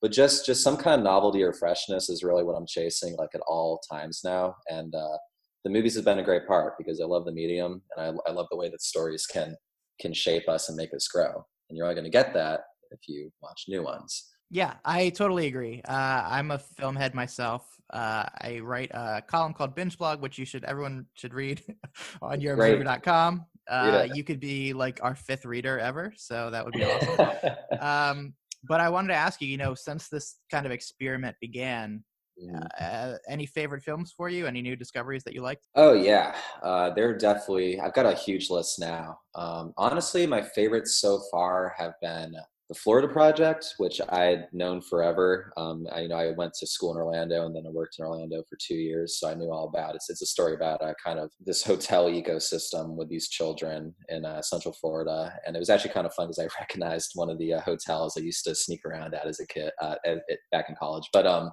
but 0.00 0.12
just 0.12 0.46
just 0.46 0.62
some 0.62 0.76
kind 0.76 1.00
of 1.00 1.04
novelty 1.04 1.42
or 1.42 1.52
freshness 1.52 2.08
is 2.08 2.22
really 2.22 2.44
what 2.44 2.54
I'm 2.54 2.66
chasing 2.66 3.16
like 3.16 3.30
at 3.34 3.40
all 3.46 3.80
times 3.90 4.20
now. 4.24 4.54
And 4.70 4.94
uh, 4.94 5.18
the 5.64 5.70
movies 5.70 5.96
have 5.96 6.04
been 6.04 6.20
a 6.20 6.24
great 6.24 6.46
part 6.46 6.74
because 6.78 7.00
I 7.00 7.04
love 7.04 7.24
the 7.24 7.32
medium 7.32 7.82
and 7.96 8.18
I, 8.26 8.30
I 8.30 8.32
love 8.32 8.46
the 8.50 8.56
way 8.56 8.68
that 8.68 8.82
stories 8.82 9.26
can 9.26 9.56
can 10.00 10.12
shape 10.12 10.48
us 10.48 10.68
and 10.68 10.76
make 10.76 10.94
us 10.94 11.08
grow. 11.08 11.44
And 11.68 11.76
you're 11.76 11.86
only 11.86 11.94
going 11.94 12.04
to 12.04 12.10
get 12.10 12.32
that 12.34 12.60
if 12.90 13.00
you 13.08 13.30
watch 13.42 13.64
new 13.68 13.82
ones. 13.82 14.28
Yeah, 14.50 14.74
I 14.84 15.10
totally 15.10 15.46
agree. 15.46 15.82
Uh, 15.86 16.22
I'm 16.26 16.52
a 16.52 16.58
film 16.58 16.96
head 16.96 17.14
myself. 17.14 17.66
Uh, 17.92 18.24
I 18.40 18.60
write 18.62 18.90
a 18.92 19.22
column 19.26 19.52
called 19.52 19.74
Binge 19.74 19.98
Blog, 19.98 20.22
which 20.22 20.38
you 20.38 20.46
should 20.46 20.64
everyone 20.64 21.06
should 21.14 21.34
read 21.34 21.62
on 22.22 22.40
yourobserver.com. 22.40 23.44
Uh, 23.68 24.06
you 24.14 24.24
could 24.24 24.40
be 24.40 24.72
like 24.72 25.00
our 25.02 25.14
fifth 25.14 25.44
reader 25.44 25.78
ever, 25.78 26.14
so 26.16 26.50
that 26.50 26.64
would 26.64 26.72
be 26.72 26.84
awesome. 26.84 27.56
um, 27.80 28.34
but 28.64 28.80
I 28.80 28.88
wanted 28.88 29.08
to 29.08 29.14
ask 29.14 29.40
you, 29.40 29.48
you 29.48 29.56
know, 29.56 29.74
since 29.74 30.08
this 30.08 30.36
kind 30.50 30.66
of 30.66 30.72
experiment 30.72 31.36
began, 31.40 32.02
mm-hmm. 32.42 32.62
uh, 32.80 33.14
any 33.28 33.46
favorite 33.46 33.82
films 33.82 34.12
for 34.16 34.28
you? 34.28 34.46
Any 34.46 34.62
new 34.62 34.76
discoveries 34.76 35.24
that 35.24 35.34
you 35.34 35.42
liked? 35.42 35.66
Oh 35.74 35.92
yeah, 35.92 36.34
uh, 36.62 36.90
they're 36.90 37.16
definitely. 37.16 37.80
I've 37.80 37.94
got 37.94 38.06
a 38.06 38.14
huge 38.14 38.50
list 38.50 38.80
now. 38.80 39.18
Um, 39.34 39.72
honestly, 39.76 40.26
my 40.26 40.42
favorites 40.42 41.00
so 41.00 41.20
far 41.30 41.74
have 41.78 41.94
been 42.00 42.34
the 42.68 42.74
Florida 42.74 43.08
Project, 43.08 43.74
which 43.78 43.98
I 44.10 44.24
had 44.24 44.48
known 44.52 44.82
forever. 44.82 45.52
Um, 45.56 45.86
I, 45.90 46.02
you 46.02 46.08
know, 46.08 46.16
I 46.16 46.32
went 46.32 46.52
to 46.54 46.66
school 46.66 46.92
in 46.92 46.98
Orlando 46.98 47.46
and 47.46 47.56
then 47.56 47.64
I 47.66 47.70
worked 47.70 47.96
in 47.98 48.04
Orlando 48.04 48.42
for 48.48 48.58
two 48.60 48.74
years, 48.74 49.18
so 49.18 49.30
I 49.30 49.34
knew 49.34 49.50
all 49.50 49.68
about 49.68 49.90
it. 49.90 49.96
It's, 49.96 50.10
it's 50.10 50.22
a 50.22 50.26
story 50.26 50.54
about 50.54 50.82
a 50.82 50.94
kind 51.02 51.18
of 51.18 51.30
this 51.40 51.64
hotel 51.64 52.10
ecosystem 52.10 52.96
with 52.96 53.08
these 53.08 53.28
children 53.28 53.94
in 54.10 54.26
uh, 54.26 54.42
Central 54.42 54.74
Florida, 54.74 55.32
and 55.46 55.56
it 55.56 55.58
was 55.58 55.70
actually 55.70 55.92
kind 55.92 56.06
of 56.06 56.12
fun 56.12 56.26
because 56.26 56.38
I 56.38 56.48
recognized 56.60 57.12
one 57.14 57.30
of 57.30 57.38
the 57.38 57.54
uh, 57.54 57.60
hotels 57.62 58.16
I 58.16 58.20
used 58.20 58.44
to 58.44 58.54
sneak 58.54 58.84
around 58.84 59.14
at 59.14 59.26
as 59.26 59.40
a 59.40 59.46
kid 59.46 59.70
uh, 59.80 59.94
at, 60.04 60.18
at, 60.30 60.38
back 60.52 60.66
in 60.68 60.76
college. 60.78 61.08
But 61.12 61.26
um, 61.26 61.50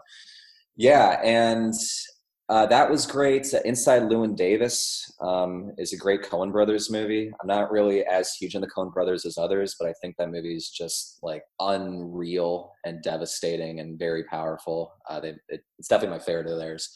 yeah, 0.76 1.22
and 1.24 1.74
Uh, 2.48 2.66
that 2.68 2.90
was 2.90 3.08
great. 3.08 3.52
Uh, 3.54 3.60
Inside 3.66 4.04
Llewyn 4.04 4.36
Davis 4.36 5.12
um, 5.20 5.72
is 5.80 5.94
a 5.94 5.98
great 5.98 6.22
Coen 6.22 6.52
Brothers 6.52 6.92
movie. 6.92 7.32
I'm 7.42 7.48
not 7.48 7.72
really 7.72 8.06
as 8.06 8.34
huge 8.34 8.54
in 8.54 8.62
the 8.62 8.68
Coen 8.68 8.94
Brothers 8.94 9.26
as 9.26 9.38
others, 9.38 9.76
but 9.80 9.90
I 9.90 9.94
think 10.00 10.16
that 10.18 10.30
movie 10.30 10.56
is 10.56 10.70
just 10.70 11.18
like 11.24 11.44
unreal 11.60 12.72
and 12.86 13.02
devastating 13.02 13.80
and 13.80 13.98
very 13.98 14.26
powerful. 14.26 14.94
Uh, 15.10 15.20
they, 15.20 15.30
it, 15.50 15.64
it's 15.80 15.88
definitely 15.88 16.18
my 16.18 16.24
favorite 16.24 16.48
of 16.48 16.60
theirs. 16.60 16.96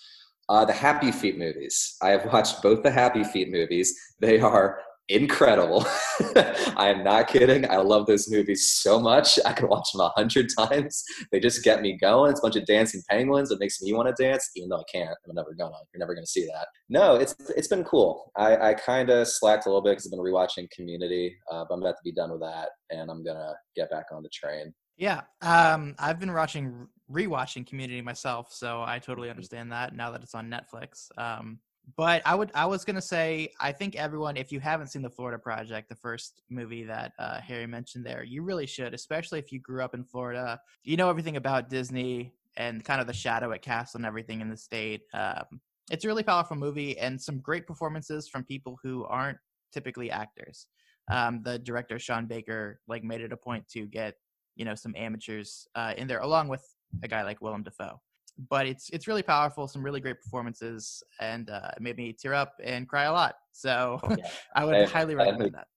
Uh, 0.50 0.66
the 0.66 0.74
Happy 0.74 1.12
Feet 1.12 1.38
movies. 1.38 1.96
I 2.02 2.10
have 2.10 2.32
watched 2.32 2.62
both 2.62 2.84
the 2.84 2.92
Happy 2.92 3.24
Feet 3.24 3.52
movies. 3.52 3.94
They 4.20 4.40
are 4.40 4.80
incredible. 5.10 5.86
I 6.78 6.90
am 6.90 7.04
not 7.04 7.28
kidding. 7.28 7.70
I 7.70 7.78
love 7.78 8.06
those 8.06 8.30
movies 8.30 8.72
so 8.72 9.00
much. 9.00 9.40
I 9.46 9.54
could 9.54 9.70
watch 9.70 9.92
them 9.92 10.02
a 10.02 10.10
hundred 10.16 10.50
times. 10.58 11.04
They 11.32 11.40
just 11.40 11.64
get 11.64 11.82
me 11.82 11.98
going. 11.98 12.32
It's 12.32 12.40
a 12.40 12.44
bunch 12.44 12.56
of 12.56 12.66
dancing 12.66 13.02
penguins. 13.10 13.52
It 13.52 13.60
makes 13.60 13.82
me 13.82 13.94
want 13.94 14.16
to 14.16 14.24
dance, 14.24 14.52
even 14.56 14.70
though 14.70 14.80
I 14.80 14.84
can't. 14.92 15.10
I'm 15.28 15.36
never 15.36 15.54
gonna. 15.54 15.76
You're 15.94 16.00
never 16.00 16.16
gonna 16.16 16.28
see 16.28 16.46
that. 16.46 16.68
No, 16.90 17.16
it's 17.16 17.36
it's 17.56 17.68
been 17.68 17.84
cool. 17.84 18.32
I, 18.38 18.70
I 18.70 18.74
kind 18.76 19.10
of 19.10 19.28
slacked 19.28 19.66
a 19.66 19.70
little 19.70 19.82
bit 19.82 19.92
because 19.92 20.06
I've 20.06 20.12
been 20.12 20.20
rewatching 20.20 20.70
Community, 20.72 21.36
uh, 21.52 21.66
but 21.68 21.76
I'm 21.76 21.82
about 21.82 21.98
to 21.98 22.04
be 22.04 22.12
done 22.12 22.32
with 22.32 22.42
that, 22.42 22.70
and 22.92 23.10
I'm 23.10 23.24
gonna 23.24 23.54
get 23.76 23.90
back 23.90 24.06
on 24.12 24.24
the 24.24 24.30
train. 24.30 24.74
Yeah, 24.98 25.22
um, 25.42 25.96
I've 25.98 26.20
been 26.20 26.34
watching 26.34 26.88
rewatching 27.12 27.66
Community 27.66 28.02
myself, 28.02 28.52
so 28.52 28.84
I 28.86 29.00
totally 29.00 29.30
understand 29.30 29.72
that 29.72 29.96
now 29.96 30.12
that 30.12 30.22
it's 30.22 30.36
on 30.36 30.50
Netflix. 30.50 31.08
Um, 31.18 31.60
but 31.96 32.22
I 32.26 32.36
would 32.36 32.52
I 32.54 32.66
was 32.66 32.86
gonna 32.86 33.02
say 33.02 33.52
I 33.60 33.72
think 33.72 33.96
everyone 33.96 34.38
if 34.38 34.52
you 34.52 34.60
haven't 34.60 34.88
seen 34.88 35.02
the 35.02 35.10
Florida 35.10 35.40
Project, 35.40 35.90
the 35.90 35.96
first 35.96 36.42
movie 36.50 36.84
that 36.84 37.14
uh, 37.20 37.40
Harry 37.42 37.68
mentioned 37.68 38.06
there, 38.06 38.24
you 38.24 38.44
really 38.44 38.66
should, 38.66 38.94
especially 38.94 39.40
if 39.40 39.52
you 39.52 39.60
grew 39.60 39.84
up 39.84 39.94
in 39.94 40.04
Florida. 40.04 40.60
You 40.84 40.98
know 40.98 41.10
everything 41.10 41.38
about 41.38 41.70
Disney 41.70 42.34
and 42.58 42.84
kind 42.84 43.00
of 43.00 43.08
the 43.08 43.14
shadow 43.14 43.52
it 43.52 43.62
casts 43.62 43.96
on 43.96 44.06
everything 44.06 44.42
in 44.42 44.50
the 44.50 44.58
state. 44.58 45.02
Um, 45.14 45.62
it's 45.92 46.06
a 46.06 46.08
really 46.08 46.24
powerful 46.24 46.58
movie 46.58 46.98
and 46.98 47.20
some 47.20 47.40
great 47.40 47.66
performances 47.66 48.28
from 48.28 48.44
people 48.44 48.78
who 48.84 49.06
aren't 49.06 49.38
typically 49.72 50.12
actors. 50.12 50.68
Um, 51.10 51.42
the 51.44 51.58
director 51.58 51.98
Sean 51.98 52.28
Baker 52.28 52.80
like 52.88 53.04
made 53.04 53.22
it 53.22 53.34
a 53.34 53.38
point 53.38 53.68
to 53.70 53.88
get 53.88 54.16
you 54.56 54.66
know 54.66 54.76
some 54.76 54.94
amateurs 54.96 55.68
uh, 55.76 55.94
in 55.98 56.08
there 56.08 56.20
along 56.20 56.50
with 56.50 56.64
a 57.04 57.08
guy 57.08 57.24
like 57.24 57.42
Willem 57.42 57.64
Dafoe 57.64 58.02
but 58.50 58.66
it's 58.66 58.90
it's 58.92 59.08
really 59.08 59.24
powerful. 59.24 59.68
Some 59.68 59.84
really 59.84 60.00
great 60.00 60.22
performances, 60.22 61.04
and 61.20 61.50
uh, 61.50 61.72
it 61.76 61.82
made 61.82 61.98
me 61.98 62.14
tear 62.14 62.34
up 62.34 62.54
and 62.64 62.88
cry 62.88 63.04
a 63.04 63.12
lot. 63.12 63.36
So 63.52 64.00
oh, 64.02 64.16
yeah. 64.18 64.30
I 64.56 64.66
would 64.66 64.88
highly 64.88 65.16
recommend 65.16 65.54
that. 65.56 65.68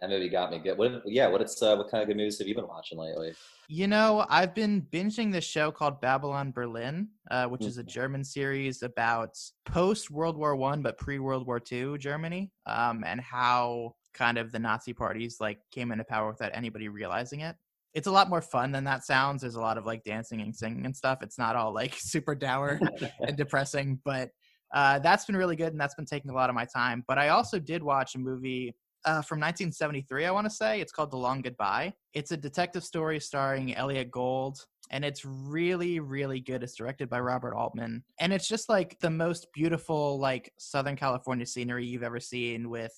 That 0.00 0.10
movie 0.10 0.28
got 0.28 0.50
me 0.50 0.58
good. 0.58 0.76
What? 0.76 1.02
Yeah. 1.06 1.28
What? 1.28 1.40
It's 1.40 1.60
uh, 1.62 1.76
what 1.76 1.90
kind 1.90 2.02
of 2.02 2.08
good 2.08 2.16
movies 2.16 2.38
have 2.38 2.48
you 2.48 2.54
been 2.54 2.68
watching 2.68 2.98
lately? 2.98 3.32
You 3.68 3.86
know, 3.86 4.26
I've 4.28 4.54
been 4.54 4.82
binging 4.92 5.32
this 5.32 5.44
show 5.44 5.70
called 5.70 6.00
Babylon 6.00 6.52
Berlin, 6.52 7.08
uh, 7.30 7.46
which 7.46 7.62
mm-hmm. 7.62 7.68
is 7.68 7.78
a 7.78 7.82
mm-hmm. 7.82 7.88
German 7.88 8.24
series 8.24 8.82
about 8.82 9.38
post 9.64 10.10
World 10.10 10.36
War 10.36 10.56
One 10.56 10.82
but 10.82 10.98
pre 10.98 11.18
World 11.18 11.46
War 11.46 11.58
Two 11.60 11.98
Germany, 11.98 12.52
um, 12.66 13.04
and 13.04 13.20
how 13.20 13.94
kind 14.14 14.38
of 14.38 14.52
the 14.52 14.58
Nazi 14.58 14.92
parties 14.92 15.38
like 15.40 15.58
came 15.72 15.90
into 15.90 16.04
power 16.04 16.30
without 16.30 16.52
anybody 16.54 16.88
realizing 16.88 17.40
it 17.40 17.56
it's 17.94 18.08
a 18.08 18.12
lot 18.12 18.28
more 18.28 18.42
fun 18.42 18.72
than 18.72 18.84
that 18.84 19.04
sounds. 19.04 19.42
There's 19.42 19.54
a 19.54 19.60
lot 19.60 19.78
of 19.78 19.86
like 19.86 20.02
dancing 20.04 20.40
and 20.40 20.54
singing 20.54 20.84
and 20.84 20.96
stuff. 20.96 21.18
It's 21.22 21.38
not 21.38 21.56
all 21.56 21.72
like 21.72 21.94
super 21.98 22.34
dour 22.34 22.80
and 23.20 23.36
depressing, 23.36 24.00
but 24.04 24.30
uh, 24.72 24.98
that's 24.98 25.24
been 25.24 25.36
really 25.36 25.56
good 25.56 25.72
and 25.72 25.80
that's 25.80 25.94
been 25.94 26.04
taking 26.04 26.30
a 26.30 26.34
lot 26.34 26.50
of 26.50 26.54
my 26.54 26.64
time. 26.64 27.04
But 27.06 27.18
I 27.18 27.28
also 27.28 27.58
did 27.58 27.82
watch 27.82 28.16
a 28.16 28.18
movie 28.18 28.74
uh, 29.04 29.22
from 29.22 29.38
1973, 29.38 30.24
I 30.24 30.30
want 30.30 30.46
to 30.46 30.50
say. 30.50 30.80
It's 30.80 30.90
called 30.90 31.10
The 31.10 31.16
Long 31.16 31.42
Goodbye. 31.42 31.92
It's 32.14 32.32
a 32.32 32.36
detective 32.36 32.82
story 32.82 33.20
starring 33.20 33.74
Elliot 33.74 34.10
Gould, 34.10 34.58
and 34.90 35.04
it's 35.04 35.24
really, 35.24 36.00
really 36.00 36.40
good. 36.40 36.62
It's 36.62 36.74
directed 36.74 37.10
by 37.10 37.20
Robert 37.20 37.54
Altman, 37.54 38.02
and 38.18 38.32
it's 38.32 38.48
just 38.48 38.68
like 38.68 38.98
the 39.00 39.10
most 39.10 39.48
beautiful, 39.52 40.18
like 40.18 40.52
Southern 40.58 40.96
California 40.96 41.46
scenery 41.46 41.86
you've 41.86 42.02
ever 42.02 42.20
seen 42.20 42.70
with 42.70 42.94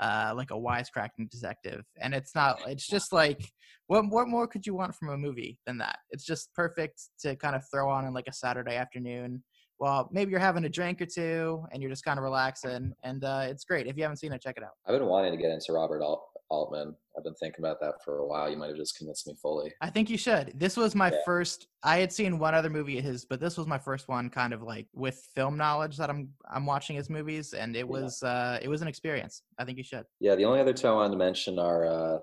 uh, 0.00 0.32
like 0.34 0.50
a 0.50 0.54
wisecracking 0.54 1.30
detective. 1.30 1.84
And 2.00 2.14
it's 2.14 2.34
not, 2.34 2.60
it's 2.66 2.86
just 2.86 3.12
like, 3.12 3.40
what, 3.86 4.08
what 4.08 4.28
more 4.28 4.46
could 4.48 4.66
you 4.66 4.74
want 4.74 4.94
from 4.94 5.10
a 5.10 5.16
movie 5.16 5.58
than 5.66 5.78
that? 5.78 5.98
It's 6.10 6.24
just 6.24 6.52
perfect 6.54 7.00
to 7.20 7.36
kind 7.36 7.54
of 7.54 7.62
throw 7.72 7.88
on 7.88 8.06
in 8.06 8.14
like 8.14 8.26
a 8.28 8.32
Saturday 8.32 8.76
afternoon. 8.76 9.44
Well, 9.78 10.08
maybe 10.12 10.30
you're 10.30 10.40
having 10.40 10.64
a 10.64 10.68
drink 10.68 11.00
or 11.00 11.06
two 11.06 11.64
and 11.72 11.82
you're 11.82 11.90
just 11.90 12.04
kind 12.04 12.18
of 12.18 12.24
relaxing. 12.24 12.92
And 13.02 13.24
uh, 13.24 13.46
it's 13.48 13.64
great. 13.64 13.86
If 13.86 13.96
you 13.96 14.02
haven't 14.02 14.18
seen 14.18 14.32
it, 14.32 14.42
check 14.42 14.56
it 14.56 14.62
out. 14.62 14.72
I've 14.86 14.98
been 14.98 15.08
wanting 15.08 15.32
to 15.32 15.38
get 15.38 15.50
into 15.50 15.72
Robert 15.72 16.02
Alt- 16.02 16.24
Altman. 16.50 16.94
I've 17.16 17.24
been 17.24 17.34
thinking 17.34 17.64
about 17.64 17.80
that 17.80 17.94
for 18.04 18.18
a 18.18 18.26
while. 18.26 18.50
You 18.50 18.56
might 18.56 18.68
have 18.68 18.76
just 18.76 18.96
convinced 18.96 19.26
me 19.26 19.34
fully. 19.40 19.72
I 19.80 19.90
think 19.90 20.10
you 20.10 20.18
should. 20.18 20.52
This 20.54 20.76
was 20.76 20.94
my 20.94 21.10
yeah. 21.10 21.18
first. 21.24 21.68
I 21.82 21.98
had 21.98 22.12
seen 22.12 22.38
one 22.38 22.54
other 22.54 22.70
movie 22.70 22.98
of 22.98 23.04
his, 23.04 23.24
but 23.24 23.40
this 23.40 23.56
was 23.56 23.66
my 23.66 23.78
first 23.78 24.08
one, 24.08 24.30
kind 24.30 24.52
of 24.52 24.62
like 24.62 24.86
with 24.92 25.28
film 25.34 25.56
knowledge 25.56 25.96
that 25.96 26.10
I'm 26.10 26.30
I'm 26.50 26.66
watching 26.66 26.96
his 26.96 27.08
movies, 27.08 27.52
and 27.52 27.76
it 27.76 27.86
was 27.86 28.20
yeah. 28.22 28.28
uh, 28.28 28.58
it 28.62 28.68
was 28.68 28.82
an 28.82 28.88
experience. 28.88 29.42
I 29.58 29.64
think 29.64 29.78
you 29.78 29.84
should. 29.84 30.04
Yeah, 30.20 30.34
the 30.34 30.44
only 30.44 30.60
other 30.60 30.72
two 30.72 30.88
I 30.88 30.92
wanted 30.92 31.12
to 31.12 31.18
mention 31.18 31.58
are 31.58 31.86
uh, 31.86 32.18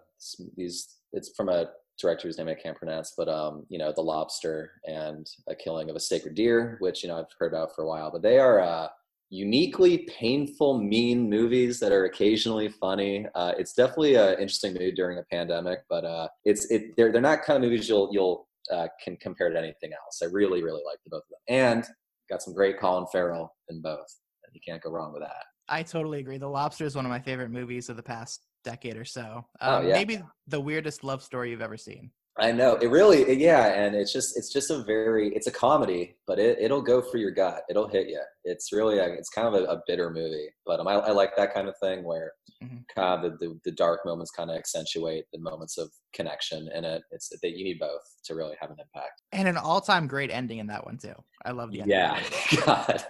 these. 0.56 0.96
It's 1.14 1.32
from 1.36 1.50
a 1.50 1.68
director 2.00 2.28
whose 2.28 2.38
name 2.38 2.48
I 2.48 2.54
can't 2.54 2.78
pronounce, 2.78 3.14
but 3.18 3.28
um, 3.28 3.66
you 3.70 3.78
know, 3.78 3.92
The 3.92 4.02
Lobster 4.02 4.72
and 4.86 5.26
A 5.48 5.56
Killing 5.56 5.90
of 5.90 5.96
a 5.96 6.00
Sacred 6.00 6.36
Deer, 6.36 6.78
which 6.80 7.04
you 7.04 7.10
know 7.10 7.18
I've 7.18 7.26
heard 7.40 7.54
about 7.54 7.76
for 7.76 7.84
a 7.84 7.88
while. 7.88 8.12
But 8.12 8.22
they 8.22 8.40
are 8.40 8.60
uh, 8.60 8.88
uniquely 9.30 10.00
painful, 10.20 10.80
mean 10.80 11.30
movies 11.30 11.80
that 11.80 11.92
are 11.92 12.06
occasionally 12.06 12.70
funny. 12.70 13.26
Uh, 13.36 13.54
it's 13.58 13.74
definitely 13.74 14.16
an 14.16 14.34
interesting 14.34 14.74
movie 14.74 14.92
during 14.92 15.18
a 15.18 15.24
pandemic, 15.24 15.80
but 15.90 16.06
uh, 16.06 16.28
it's 16.46 16.70
it 16.72 16.96
they're 16.96 17.12
they're 17.12 17.22
not 17.22 17.44
kind 17.44 17.64
of 17.64 17.70
movies 17.70 17.90
you'll 17.90 18.10
you'll 18.12 18.48
uh, 18.72 18.88
can 19.04 19.18
compare 19.18 19.50
to 19.50 19.58
anything 19.58 19.92
else. 19.94 20.22
I 20.22 20.26
really 20.26 20.64
really 20.64 20.84
like 20.86 21.00
the 21.04 21.10
both 21.10 21.24
of 21.24 21.30
them, 21.30 21.40
and 21.48 21.86
got 22.30 22.42
some 22.42 22.54
great 22.54 22.80
Colin 22.80 23.06
Farrell 23.12 23.56
in 23.70 23.82
both. 23.82 24.08
You 24.54 24.62
can't 24.66 24.82
go 24.82 24.92
wrong 24.92 25.14
with 25.14 25.22
that. 25.22 25.44
I 25.70 25.84
totally 25.84 26.20
agree. 26.20 26.38
The 26.38 26.48
Lobster 26.48 26.86
is 26.86 26.96
one 26.96 27.06
of 27.06 27.10
my 27.10 27.20
favorite 27.20 27.52
movies 27.52 27.90
of 27.90 27.98
the 27.98 28.04
past 28.04 28.42
decade 28.64 28.98
or 28.98 29.06
so. 29.06 29.46
Oh, 29.62 29.76
um, 29.78 29.84
oh, 29.84 29.88
yeah. 29.88 29.94
Maybe 29.94 30.22
the 30.48 30.60
weirdest 30.60 31.04
love 31.04 31.22
story 31.22 31.52
you've 31.52 31.62
ever 31.62 31.78
seen. 31.78 32.12
I 32.40 32.52
know 32.52 32.76
it 32.76 32.90
really, 32.90 33.34
yeah, 33.34 33.68
and 33.68 33.96
it's 33.96 34.14
just 34.14 34.38
it's 34.38 34.52
just 34.52 34.70
a 34.70 34.84
very 34.84 35.34
it's 35.36 35.48
a 35.48 35.52
comedy, 35.52 36.16
but 36.28 36.40
it 36.40 36.58
it'll 36.60 36.82
go 36.82 37.02
for 37.02 37.18
your 37.18 37.32
gut. 37.32 37.64
It'll 37.70 37.88
hit 37.88 38.08
you. 38.08 38.22
It's 38.44 38.72
really 38.72 39.00
a, 39.00 39.06
it's 39.06 39.30
kind 39.30 39.48
of 39.48 39.54
a, 39.54 39.66
a 39.66 39.82
bitter 39.88 40.10
movie, 40.10 40.50
but 40.66 40.80
um, 40.80 40.88
I, 40.88 40.94
I 40.94 41.12
like 41.12 41.36
that 41.36 41.54
kind 41.54 41.68
of 41.68 41.76
thing 41.82 42.04
where 42.04 42.32
mm-hmm. 42.64 42.78
kind 42.96 43.26
of 43.26 43.40
the, 43.40 43.46
the, 43.46 43.60
the 43.66 43.72
dark 43.72 44.06
moments 44.06 44.32
kind 44.32 44.50
of 44.50 44.58
accentuate 44.58 45.26
the 45.34 45.40
moments 45.40 45.78
of 45.78 45.90
connection 46.14 46.70
in 46.74 46.84
it. 46.84 47.02
It's 47.12 47.30
that 47.30 47.58
you 47.58 47.64
need 47.64 47.80
both 47.80 48.02
to 48.26 48.36
really 48.36 48.56
have 48.60 48.70
an 48.70 48.78
impact. 48.80 49.22
And 49.32 49.48
an 49.48 49.58
all 49.58 49.82
time 49.82 50.08
great 50.08 50.32
ending 50.32 50.60
in 50.60 50.68
that 50.68 50.86
one 50.86 50.98
too. 50.98 51.14
I 51.46 51.52
love 51.52 51.72
the 51.72 51.82
ending. 51.82 51.98
Yeah, 51.98 52.22
God, 52.66 53.06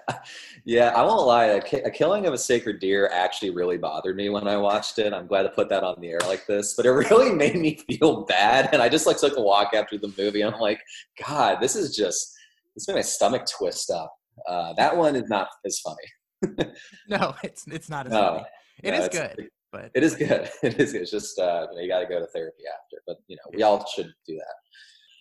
yeah. 0.65 0.89
I 0.95 1.01
won't 1.03 1.25
lie. 1.25 1.45
A, 1.45 1.57
a 1.85 1.91
killing 1.91 2.25
of 2.25 2.33
a 2.33 2.37
sacred 2.37 2.79
deer 2.79 3.09
actually 3.13 3.51
really 3.51 3.77
bothered 3.77 4.15
me 4.15 4.29
when 4.29 4.47
I 4.47 4.57
watched 4.57 4.99
it. 4.99 5.13
I'm 5.13 5.27
glad 5.27 5.43
to 5.43 5.49
put 5.49 5.69
that 5.69 5.83
on 5.83 5.99
the 6.01 6.09
air 6.09 6.19
like 6.27 6.45
this, 6.45 6.73
but 6.73 6.85
it 6.85 6.91
really 7.11 7.33
made 7.33 7.55
me 7.55 7.75
feel 7.89 8.25
bad, 8.25 8.69
and 8.73 8.81
I 8.81 8.89
just 8.89 9.07
like 9.07 9.16
took 9.17 9.37
a 9.37 9.41
walk 9.41 9.73
after 9.73 9.97
the 9.97 10.13
movie. 10.17 10.43
I'm 10.43 10.59
like, 10.59 10.79
God, 11.25 11.59
this 11.61 11.75
is 11.75 11.95
just 11.95 12.33
this 12.75 12.87
made 12.87 12.95
my 12.95 13.01
stomach 13.01 13.45
twist 13.45 13.89
up. 13.89 14.13
Uh, 14.47 14.73
that 14.73 14.95
one 14.95 15.15
is 15.15 15.29
not 15.29 15.47
as 15.65 15.79
funny. 15.79 16.71
no, 17.09 17.35
it's 17.43 17.65
it's 17.67 17.89
not 17.89 18.05
as 18.05 18.13
no, 18.13 18.21
funny. 18.21 18.45
It 18.83 18.91
no, 18.91 18.97
is 18.97 19.09
good, 19.09 19.49
but 19.71 19.91
it 19.95 20.03
is 20.03 20.15
good. 20.15 20.49
It 20.63 20.79
is. 20.79 20.93
It's 20.93 21.11
just 21.11 21.39
uh, 21.39 21.67
you, 21.71 21.75
know, 21.75 21.81
you 21.83 21.89
got 21.89 21.99
to 21.99 22.05
go 22.05 22.19
to 22.19 22.27
therapy 22.27 22.63
after. 22.67 23.01
But 23.07 23.17
you 23.27 23.35
know, 23.35 23.51
we 23.53 23.63
all 23.63 23.85
should 23.95 24.13
do 24.27 24.35
that. 24.35 24.53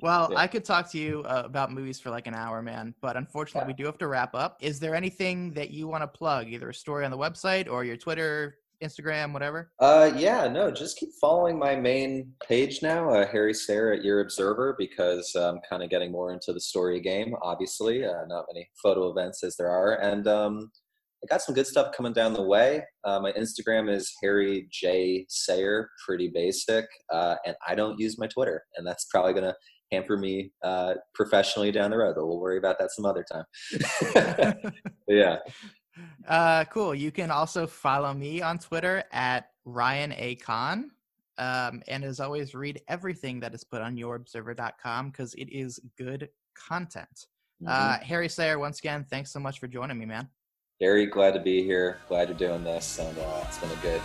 Well, 0.02 0.28
yeah. 0.30 0.38
I 0.38 0.46
could 0.46 0.64
talk 0.64 0.90
to 0.92 0.98
you 0.98 1.22
uh, 1.22 1.42
about 1.46 1.72
movies 1.72 1.98
for 1.98 2.10
like 2.10 2.26
an 2.26 2.34
hour, 2.34 2.60
man. 2.60 2.94
But 3.00 3.16
unfortunately, 3.16 3.62
yeah. 3.62 3.76
we 3.78 3.82
do 3.82 3.86
have 3.86 3.98
to 3.98 4.08
wrap 4.08 4.34
up. 4.34 4.58
Is 4.60 4.78
there 4.78 4.94
anything 4.94 5.54
that 5.54 5.70
you 5.70 5.88
want 5.88 6.02
to 6.02 6.08
plug, 6.08 6.48
either 6.48 6.68
a 6.68 6.74
story 6.74 7.06
on 7.06 7.10
the 7.10 7.16
website 7.16 7.70
or 7.70 7.84
your 7.84 7.96
Twitter, 7.96 8.58
Instagram, 8.82 9.32
whatever? 9.32 9.70
Uh, 9.80 10.10
yeah, 10.16 10.48
no, 10.48 10.70
just 10.70 10.98
keep 10.98 11.10
following 11.20 11.58
my 11.58 11.76
main 11.76 12.32
page 12.46 12.82
now, 12.82 13.10
uh, 13.10 13.26
Harry 13.26 13.54
Sayer 13.54 13.92
at 13.92 14.04
Your 14.04 14.20
Observer, 14.20 14.74
because 14.78 15.34
I'm 15.34 15.60
kind 15.68 15.82
of 15.82 15.90
getting 15.90 16.12
more 16.12 16.32
into 16.32 16.52
the 16.52 16.60
story 16.60 17.00
game. 17.00 17.34
Obviously, 17.42 18.04
uh, 18.04 18.24
not 18.28 18.46
many 18.52 18.68
photo 18.82 19.10
events 19.10 19.42
as 19.42 19.56
there 19.56 19.70
are, 19.70 20.00
and 20.00 20.26
um, 20.28 20.70
I 21.24 21.26
got 21.28 21.42
some 21.42 21.54
good 21.54 21.66
stuff 21.66 21.94
coming 21.96 22.12
down 22.12 22.34
the 22.34 22.42
way. 22.42 22.82
Uh, 23.04 23.20
my 23.20 23.32
Instagram 23.32 23.90
is 23.90 24.12
Harry 24.22 24.68
J 24.70 25.26
Sayer, 25.28 25.88
pretty 26.06 26.30
basic, 26.32 26.86
uh, 27.12 27.36
and 27.46 27.56
I 27.66 27.74
don't 27.74 27.98
use 27.98 28.18
my 28.18 28.26
Twitter, 28.26 28.62
and 28.76 28.86
that's 28.86 29.06
probably 29.10 29.32
gonna 29.32 29.54
hamper 29.92 30.16
me 30.16 30.52
uh, 30.62 30.94
professionally 31.14 31.72
down 31.72 31.90
the 31.90 31.96
road. 31.96 32.14
But 32.16 32.26
we'll 32.26 32.40
worry 32.40 32.58
about 32.58 32.78
that 32.78 32.90
some 32.92 33.06
other 33.06 33.24
time. 33.30 33.44
yeah. 35.08 35.38
Uh, 36.28 36.64
cool. 36.64 36.94
You 36.94 37.10
can 37.10 37.30
also 37.30 37.66
follow 37.66 38.12
me 38.12 38.42
on 38.42 38.58
Twitter 38.58 39.04
at 39.12 39.50
Ryan 39.64 40.12
A. 40.16 40.36
Kohn. 40.36 40.90
Um, 41.38 41.82
and 41.88 42.04
as 42.04 42.20
always, 42.20 42.54
read 42.54 42.80
everything 42.88 43.40
that 43.40 43.54
is 43.54 43.62
put 43.62 43.82
on 43.82 43.96
yourobserver.com 43.96 45.10
because 45.10 45.34
it 45.34 45.50
is 45.50 45.78
good 45.96 46.28
content. 46.54 47.26
Mm-hmm. 47.62 47.68
Uh, 47.68 47.98
Harry 48.04 48.28
Sayer, 48.28 48.58
once 48.58 48.78
again, 48.78 49.04
thanks 49.08 49.32
so 49.32 49.40
much 49.40 49.60
for 49.60 49.66
joining 49.66 49.98
me, 49.98 50.06
man. 50.06 50.28
Very 50.80 51.06
glad 51.06 51.32
to 51.32 51.40
be 51.40 51.62
here. 51.62 51.98
Glad 52.08 52.28
you're 52.28 52.36
doing 52.36 52.64
this, 52.64 52.98
and 52.98 53.16
uh, 53.18 53.44
it's 53.46 53.58
been 53.58 53.70
a 53.70 53.76
good, 53.76 54.02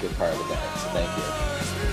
good 0.00 0.16
part 0.16 0.32
of 0.32 0.38
the 0.38 0.54
day. 0.54 0.60
So 0.76 0.88
thank 0.88 1.82
you. 1.82 1.85